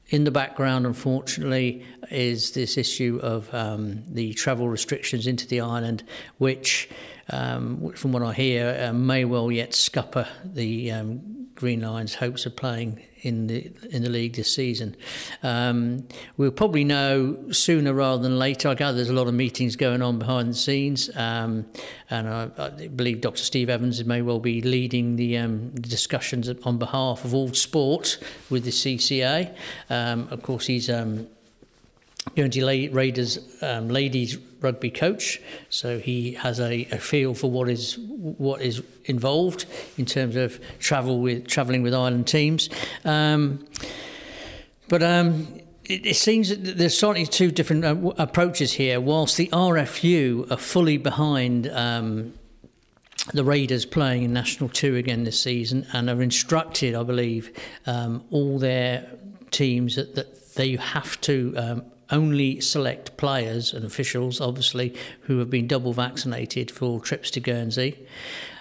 [0.09, 6.03] in the background, unfortunately, is this issue of um, the travel restrictions into the island,
[6.37, 6.89] which,
[7.29, 10.91] um, from what I hear, uh, may well yet scupper the
[11.57, 14.95] Green Lions' hopes of playing in the in the league this season.
[15.41, 18.69] Um, we'll probably know sooner rather than later.
[18.69, 21.65] I gather there's a lot of meetings going on behind the scenes, um,
[22.11, 23.43] and I, I, believe Dr.
[23.43, 28.63] Steve Evans may well be leading the um, discussions on behalf of all sport with
[28.63, 29.55] the CCA.
[29.89, 30.89] Um, of course, he's
[32.35, 37.97] Guernsey Raiders um, ladies rugby coach, so he has a, a, feel for what is
[37.99, 39.65] what is involved
[39.97, 42.69] in terms of travel with travelling with island teams.
[43.05, 43.65] Um,
[44.87, 45.47] but um,
[45.85, 48.99] it, it, seems that there's slightly two different uh, approaches here.
[48.99, 51.67] Whilst the RFU are fully behind.
[51.67, 52.33] Um,
[53.33, 57.51] the Raiders playing in National 2 again this season and are instructed, I believe,
[57.85, 59.05] um, all their
[59.51, 65.49] teams that, that they have to um, only select players and officials, obviously, who have
[65.49, 68.05] been double vaccinated for trips to Guernsey.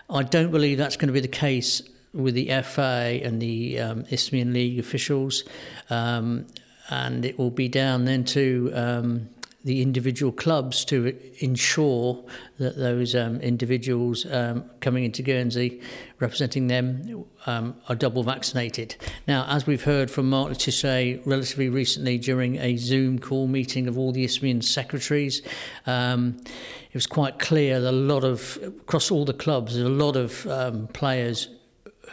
[0.09, 1.83] I don't believe that's going to be the case
[2.13, 5.45] with the FA and the um, Isthmian League officials,
[5.91, 6.47] um,
[6.89, 9.29] and it will be down then to um,
[9.67, 12.25] the individual clubs to ensure
[12.59, 15.81] that those um, individuals um, coming into Guernsey,
[16.21, 18.95] representing them, um, are double vaccinated.
[19.27, 23.89] Now, as we've heard from Mark Le Tissier relatively recently during a Zoom call meeting
[23.89, 25.43] of all the Isthmian secretaries,
[25.85, 30.15] um, it was quite clear that a lot of, across all the clubs, a lot
[30.15, 31.49] of um, players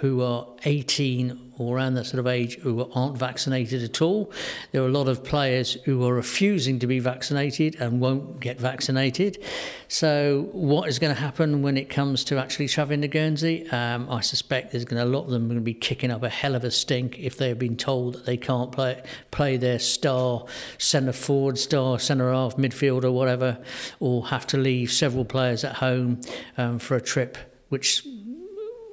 [0.03, 4.29] who are 18 or around that sort of age who aren't vaccinated at all.
[4.73, 8.59] There are a lot of players who are refusing to be vaccinated and won't get
[8.59, 9.41] vaccinated.
[9.87, 13.65] So, what is going to happen when it comes to actually travelling to Guernsey?
[13.69, 16.21] Um, I suspect there's going to, a lot of them going to be kicking up
[16.21, 19.01] a hell of a stink if they have been told that they can't play
[19.31, 20.45] play their star
[20.79, 23.57] centre forward, star centre half, midfield, or whatever,
[24.01, 26.19] or have to leave several players at home
[26.57, 27.37] um, for a trip,
[27.69, 28.05] which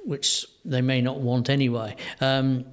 [0.05, 1.95] which they may not want anyway.
[2.19, 2.65] Um,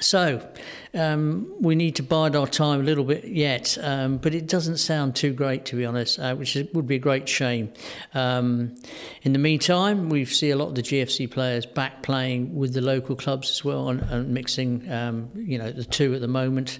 [0.00, 0.46] so
[0.92, 4.78] um, we need to bide our time a little bit yet, um, but it doesn't
[4.78, 7.72] sound too great to be honest, uh, which is, would be a great shame.
[8.14, 8.74] Um,
[9.22, 12.80] in the meantime, we see a lot of the GFC players back playing with the
[12.80, 16.78] local clubs as well and, and mixing, um, you know, the two at the moment.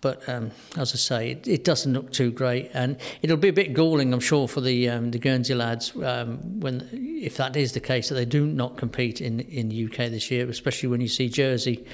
[0.00, 3.52] But um, as I say, it, it, doesn't look too great, and it'll be a
[3.52, 7.72] bit galling, I'm sure, for the um, the Guernsey lads um, when, if that is
[7.72, 11.02] the case, that they do not compete in in the UK this year, especially when
[11.02, 11.84] you see Jersey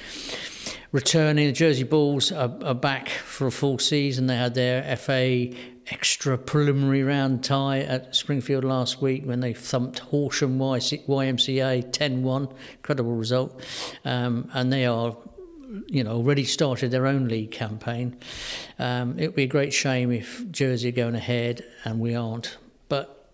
[0.93, 1.49] returning.
[1.49, 4.29] The Jersey Bulls are, are back for a full season.
[4.29, 5.51] They had their FA
[5.89, 13.13] extra preliminary round tie at Springfield last week when they thumped Horsham YMCA 10-1, incredible
[13.13, 13.61] result,
[14.05, 15.17] um, and they are
[15.87, 18.17] you know, already started their own league campaign.
[18.79, 22.57] Um, it would be a great shame if Jersey are going ahead and we aren't.
[22.89, 23.31] But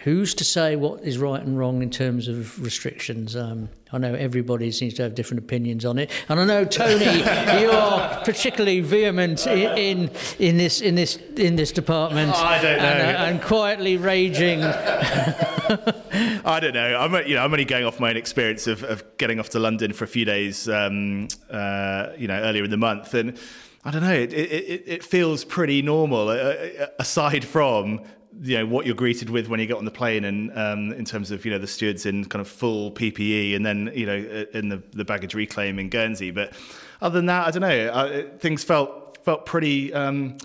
[0.00, 3.36] who's to say what is right and wrong in terms of restrictions?
[3.36, 7.04] Um, I know everybody seems to have different opinions on it, and I know Tony,
[7.62, 10.10] you are particularly vehement in, in,
[10.40, 12.32] in this in this in this department.
[12.34, 14.62] Oh, I don't know, and, uh, and quietly raging.
[14.64, 16.98] I don't know.
[16.98, 19.60] I'm you know I'm only going off my own experience of, of getting off to
[19.60, 23.38] London for a few days, um, uh, you know, earlier in the month, and
[23.84, 24.12] I don't know.
[24.12, 28.00] It, it, it feels pretty normal, uh, uh aside from
[28.40, 31.04] you know what you're greeted with when you get on the plane and um, in
[31.04, 34.16] terms of you know the stewards in kind of full PPE and then you know
[34.16, 36.30] uh, in the, the baggage reclaim in Guernsey.
[36.30, 36.52] But
[37.00, 37.88] other than that I don't know.
[37.88, 40.36] Uh, things felt felt pretty um,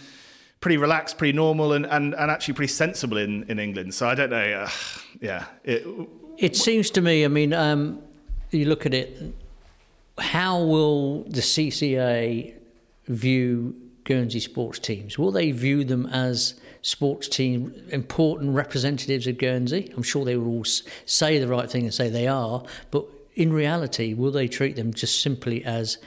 [0.60, 3.94] pretty relaxed pretty normal and, and, and actually pretty sensible in, in England.
[3.94, 4.66] So I don't know.
[4.66, 4.70] Uh,
[5.20, 5.86] yeah it,
[6.38, 8.02] it seems to me I mean um,
[8.52, 9.36] you look at it
[10.18, 12.54] how will the CCA
[13.08, 15.18] view Guernsey sports teams?
[15.18, 19.92] Will they view them as sports team, important representatives of Guernsey.
[19.96, 23.06] I'm sure they will all say the right thing and say they are, but
[23.36, 25.98] in reality, will they treat them just simply as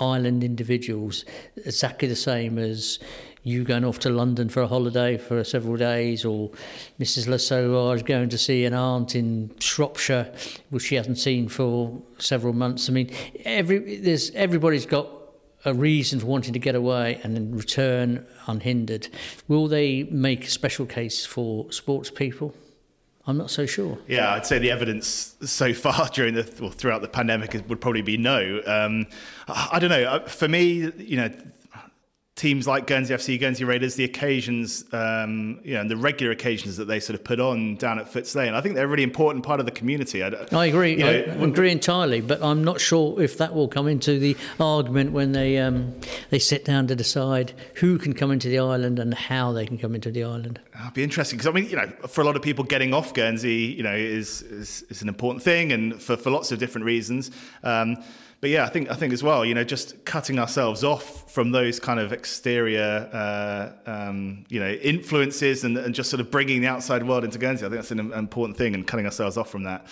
[0.00, 1.24] island individuals,
[1.56, 2.98] exactly the same as
[3.42, 6.50] you going off to London for a holiday for several days, or
[6.98, 7.26] Mrs.
[7.26, 10.32] Le is going to see an aunt in Shropshire,
[10.68, 12.88] which she hasn't seen for several months.
[12.88, 13.10] I mean,
[13.44, 15.08] every there's everybody's got
[15.64, 19.08] a reason for wanting to get away and then return unhindered.
[19.48, 22.54] Will they make a special case for sports people?
[23.26, 23.98] I'm not so sure.
[24.08, 28.02] Yeah, I'd say the evidence so far during the well, throughout the pandemic would probably
[28.02, 28.60] be no.
[28.66, 29.06] Um,
[29.48, 30.04] I don't know.
[30.04, 31.30] Uh, for me, you know,
[32.40, 36.86] teams like Guernsey FC, Guernsey Raiders, the occasions, um, you know, the regular occasions that
[36.86, 39.44] they sort of put on down at Footsay, and I think they're a really important
[39.44, 40.24] part of the community.
[40.24, 40.92] I, I agree.
[40.92, 44.38] You know, I agree entirely, but I'm not sure if that will come into the
[44.58, 45.94] argument when they um,
[46.30, 49.76] they sit down to decide who can come into the island and how they can
[49.76, 50.60] come into the island.
[50.74, 53.12] It'll be interesting because I mean, you know, for a lot of people, getting off
[53.12, 56.86] Guernsey, you know, is is, is an important thing, and for, for lots of different
[56.86, 57.30] reasons.
[57.62, 58.02] Um,
[58.40, 61.50] but yeah, I think I think as well, you know, just cutting ourselves off from
[61.50, 66.62] those kind of exterior, uh, um, you know, influences and, and, just sort of bringing
[66.62, 67.66] the outside world into Guernsey.
[67.66, 69.86] I think that's an important thing, and cutting ourselves off from that.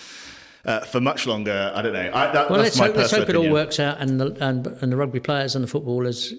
[0.65, 2.11] Uh, for much longer, I don't know.
[2.13, 4.93] I, that, well, let's hope, let's hope, it all works out, and the, and, and
[4.93, 6.35] the rugby players and the footballers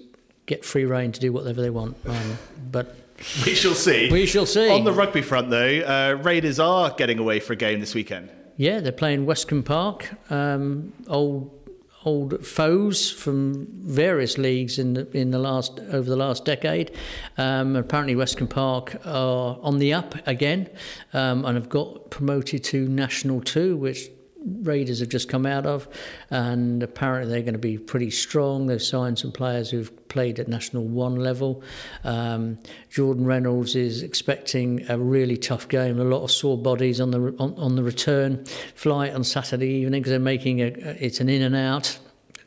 [0.46, 1.96] get free reign to do whatever they want.
[2.06, 2.38] Um,
[2.70, 2.96] but
[3.46, 4.10] we shall see.
[4.10, 4.68] We shall see.
[4.68, 8.30] On the rugby front, though, uh, Raiders are getting away for a game this weekend.
[8.56, 11.59] Yeah, they're playing Westcombe Park, um, old
[12.04, 16.90] old foes from various leagues in the, in the last over the last decade.
[17.36, 20.68] Um, apparently, Westcombe Park are on the up again,
[21.12, 24.10] um, and have got promoted to National Two, which
[24.42, 25.88] Raiders have just come out of,
[26.30, 28.66] and apparently they're going to be pretty strong.
[28.66, 31.62] They've signed some players who've played at National One level.
[32.04, 32.58] Um,
[32.90, 36.00] Jordan Reynolds is expecting a really tough game.
[36.00, 40.00] A lot of sore bodies on the on, on the return flight on Saturday evening
[40.00, 40.66] because they're making a
[40.98, 41.98] it's an in and out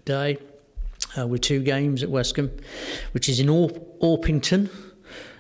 [0.05, 0.37] day
[1.17, 2.51] uh, with two games at Westcombe,
[3.11, 4.69] which is in Orpington.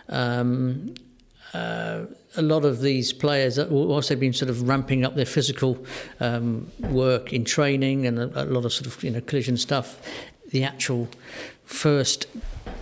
[0.09, 0.93] Um,
[1.53, 2.05] uh,
[2.35, 5.83] a lot of these players whilst they've been sort of ramping up their physical
[6.19, 10.01] um, work in training and a, a, lot of sort of you know collision stuff.
[10.49, 11.07] The actual
[11.65, 12.27] first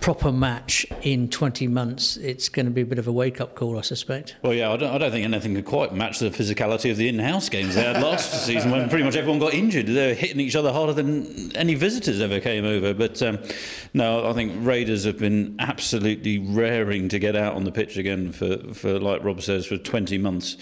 [0.02, 3.54] proper match in 20 months, it's going to be a bit of a wake up
[3.54, 4.34] call, I suspect.
[4.42, 7.08] Well, yeah, I don't, I don't think anything could quite match the physicality of the
[7.08, 9.86] in house games they had last season when pretty much everyone got injured.
[9.86, 12.92] They were hitting each other harder than any visitors ever came over.
[12.92, 13.38] But um,
[13.94, 18.32] no, I think Raiders have been absolutely raring to get out on the pitch again
[18.32, 20.56] for, for like Rob says, for 20 months.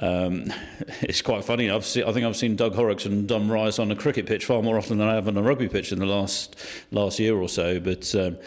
[0.00, 0.50] Um,
[1.02, 1.70] it's quite funny.
[1.70, 4.46] I've seen, I think I've seen Doug Horrocks and Dom Rice on a cricket pitch
[4.46, 6.56] far more often than I have on a rugby pitch in the last
[6.90, 7.80] last year or so.
[7.80, 8.38] But um,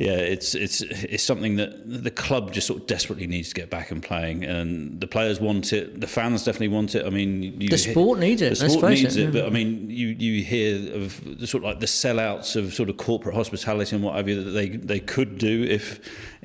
[0.00, 3.68] yeah, it's it's it's something that the club just sort of desperately needs to get
[3.68, 6.00] back and playing, and the players want it.
[6.00, 7.04] The fans definitely want it.
[7.04, 8.50] I mean, the sport needs it.
[8.50, 11.70] The sport needs it, it, but I mean, you you hear of the sort of
[11.70, 15.00] like the sellouts of sort of corporate hospitality and what have you that they they
[15.00, 15.98] could do if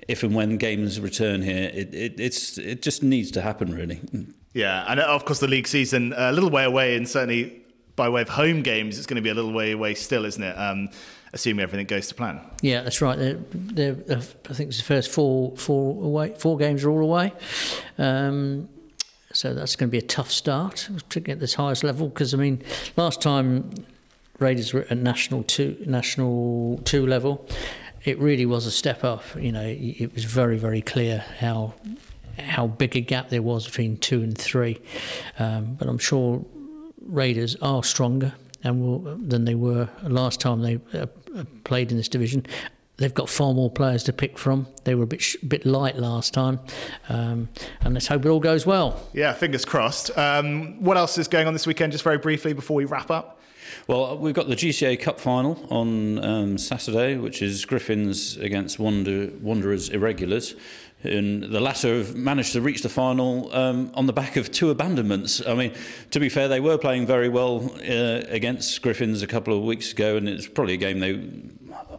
[0.07, 1.69] if and when games return here.
[1.73, 4.01] It, it it's it just needs to happen really.
[4.53, 7.62] Yeah, and uh, of course the league season uh, a little way away, and certainly
[7.95, 10.41] by way of home games, it's going to be a little way away still, isn't
[10.41, 10.53] it?
[10.53, 10.89] Um,
[11.33, 12.39] assuming everything goes to plan.
[12.61, 13.17] Yeah, that's right.
[13.17, 17.33] They're, they're, I think it's the first four four away four games are all away.
[17.97, 18.69] Um,
[19.33, 22.37] so that's going to be a tough start to get this highest level because I
[22.37, 22.63] mean,
[22.95, 23.71] last time
[24.39, 27.47] Raiders were at national two national two level,
[28.03, 29.23] it really was a step up.
[29.35, 31.73] You know, it was very very clear how
[32.39, 34.79] how big a gap there was between two and three.
[35.39, 36.45] Um, but I'm sure
[37.03, 38.33] Raiders are stronger
[38.63, 41.05] and will, than they were last time they uh,
[41.63, 42.45] played in this division.
[42.97, 44.67] They've got far more players to pick from.
[44.83, 46.59] They were a bit sh- bit light last time,
[47.09, 47.49] um,
[47.81, 49.09] and let's hope it all goes well.
[49.13, 50.15] Yeah, fingers crossed.
[50.17, 51.91] Um, what else is going on this weekend?
[51.91, 53.39] Just very briefly before we wrap up.
[53.87, 59.31] Well, we've got the GCA Cup final on um, Saturday, which is Griffins against Wander-
[59.41, 60.55] Wanderers Irregulars
[61.03, 64.69] and the latter have managed to reach the final um, on the back of two
[64.69, 65.45] abandonments.
[65.45, 65.73] I mean,
[66.11, 69.91] to be fair, they were playing very well uh, against Griffins a couple of weeks
[69.91, 71.13] ago, and it's probably a game they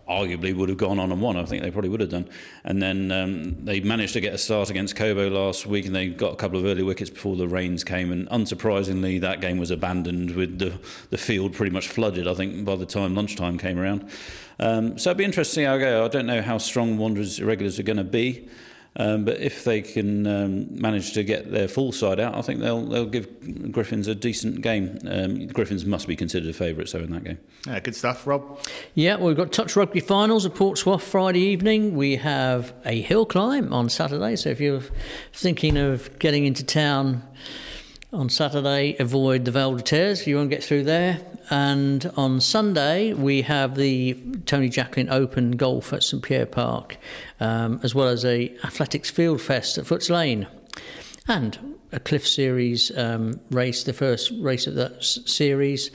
[0.09, 1.37] arguably would have gone on and won.
[1.37, 2.29] I think they probably would have done.
[2.65, 6.09] And then um, they managed to get a start against Cobo last week, and they
[6.09, 8.13] got a couple of early wickets before the rains came.
[8.13, 10.79] And unsurprisingly, that game was abandoned with the
[11.11, 12.27] the field pretty much flooded.
[12.27, 14.09] I think by the time lunchtime came around.
[14.59, 16.05] Um, so it'd be interesting to see how it go.
[16.05, 18.49] I don't know how strong Wanderers irregulars are going to be.
[18.97, 22.61] Um, but if they can um, manage to get their full side out, I think
[22.61, 24.99] they'll they'll give Griffins a decent game.
[25.09, 27.39] Um, Griffins must be considered a favourite, so in that game.
[27.67, 28.61] Yeah, good stuff, Rob.
[28.95, 31.97] Yeah, well, we've got touch rugby finals at Portsmouth Friday evening.
[31.97, 34.83] We have a hill climb on Saturday, so if you're
[35.33, 37.23] thinking of getting into town
[38.13, 40.25] on Saturday, avoid the Val de Terres.
[40.25, 41.21] You won't get through there.
[41.51, 44.15] And on Sunday we have the
[44.47, 46.97] Tony Jacklin Open Golf at St Pierre Park,
[47.41, 50.47] um, as well as a athletics field fest at Footes Lane,
[51.29, 55.91] and a Cliff Series um, race, the first race of that s- series,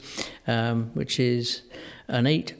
[0.46, 1.62] um, which is
[2.08, 2.54] an eight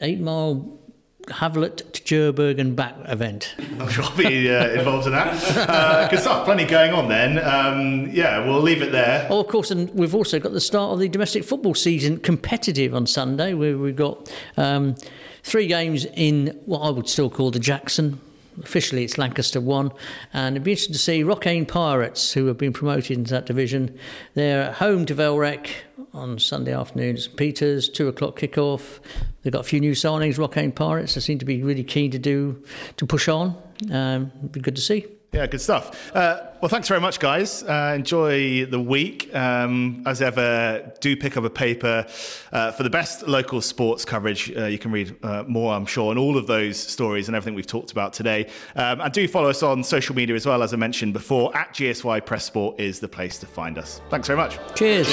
[0.00, 0.78] eight mile
[1.26, 3.54] Havelet to Jerbourg and back event.
[3.80, 5.68] I'm sure I'll be uh, involved in that.
[5.68, 6.44] Uh, good stuff.
[6.44, 7.38] Plenty going on then.
[7.38, 9.26] Um, yeah, we'll leave it there.
[9.30, 12.94] Oh, of course, and we've also got the start of the domestic football season competitive
[12.94, 14.94] on Sunday, where we've got um,
[15.42, 18.20] three games in what I would still call the Jackson.
[18.62, 19.92] Officially, it's Lancaster 1.
[20.32, 23.98] And it'd be interesting to see Rocquaine Pirates, who have been promoted into that division.
[24.34, 25.85] They're at home to Vale Rec
[26.16, 29.00] on Sunday afternoon at St Peters, 2 o'clock kick-off.
[29.42, 31.14] They've got a few new signings, Rocquaine Pirates.
[31.14, 32.62] They seem to be really keen to do
[32.96, 33.56] to push on.
[33.92, 35.06] Um, be good to see.
[35.32, 36.14] Yeah, good stuff.
[36.16, 37.62] Uh, well, thanks very much, guys.
[37.62, 39.34] Uh, enjoy the week.
[39.34, 42.06] Um, as ever, do pick up a paper
[42.52, 44.50] uh, for the best local sports coverage.
[44.56, 47.54] Uh, you can read uh, more, I'm sure, on all of those stories and everything
[47.54, 48.48] we've talked about today.
[48.76, 51.54] Um, and do follow us on social media as well, as I mentioned before.
[51.54, 54.00] At GSY Press Sport is the place to find us.
[54.08, 54.58] Thanks very much.
[54.74, 55.06] Cheers.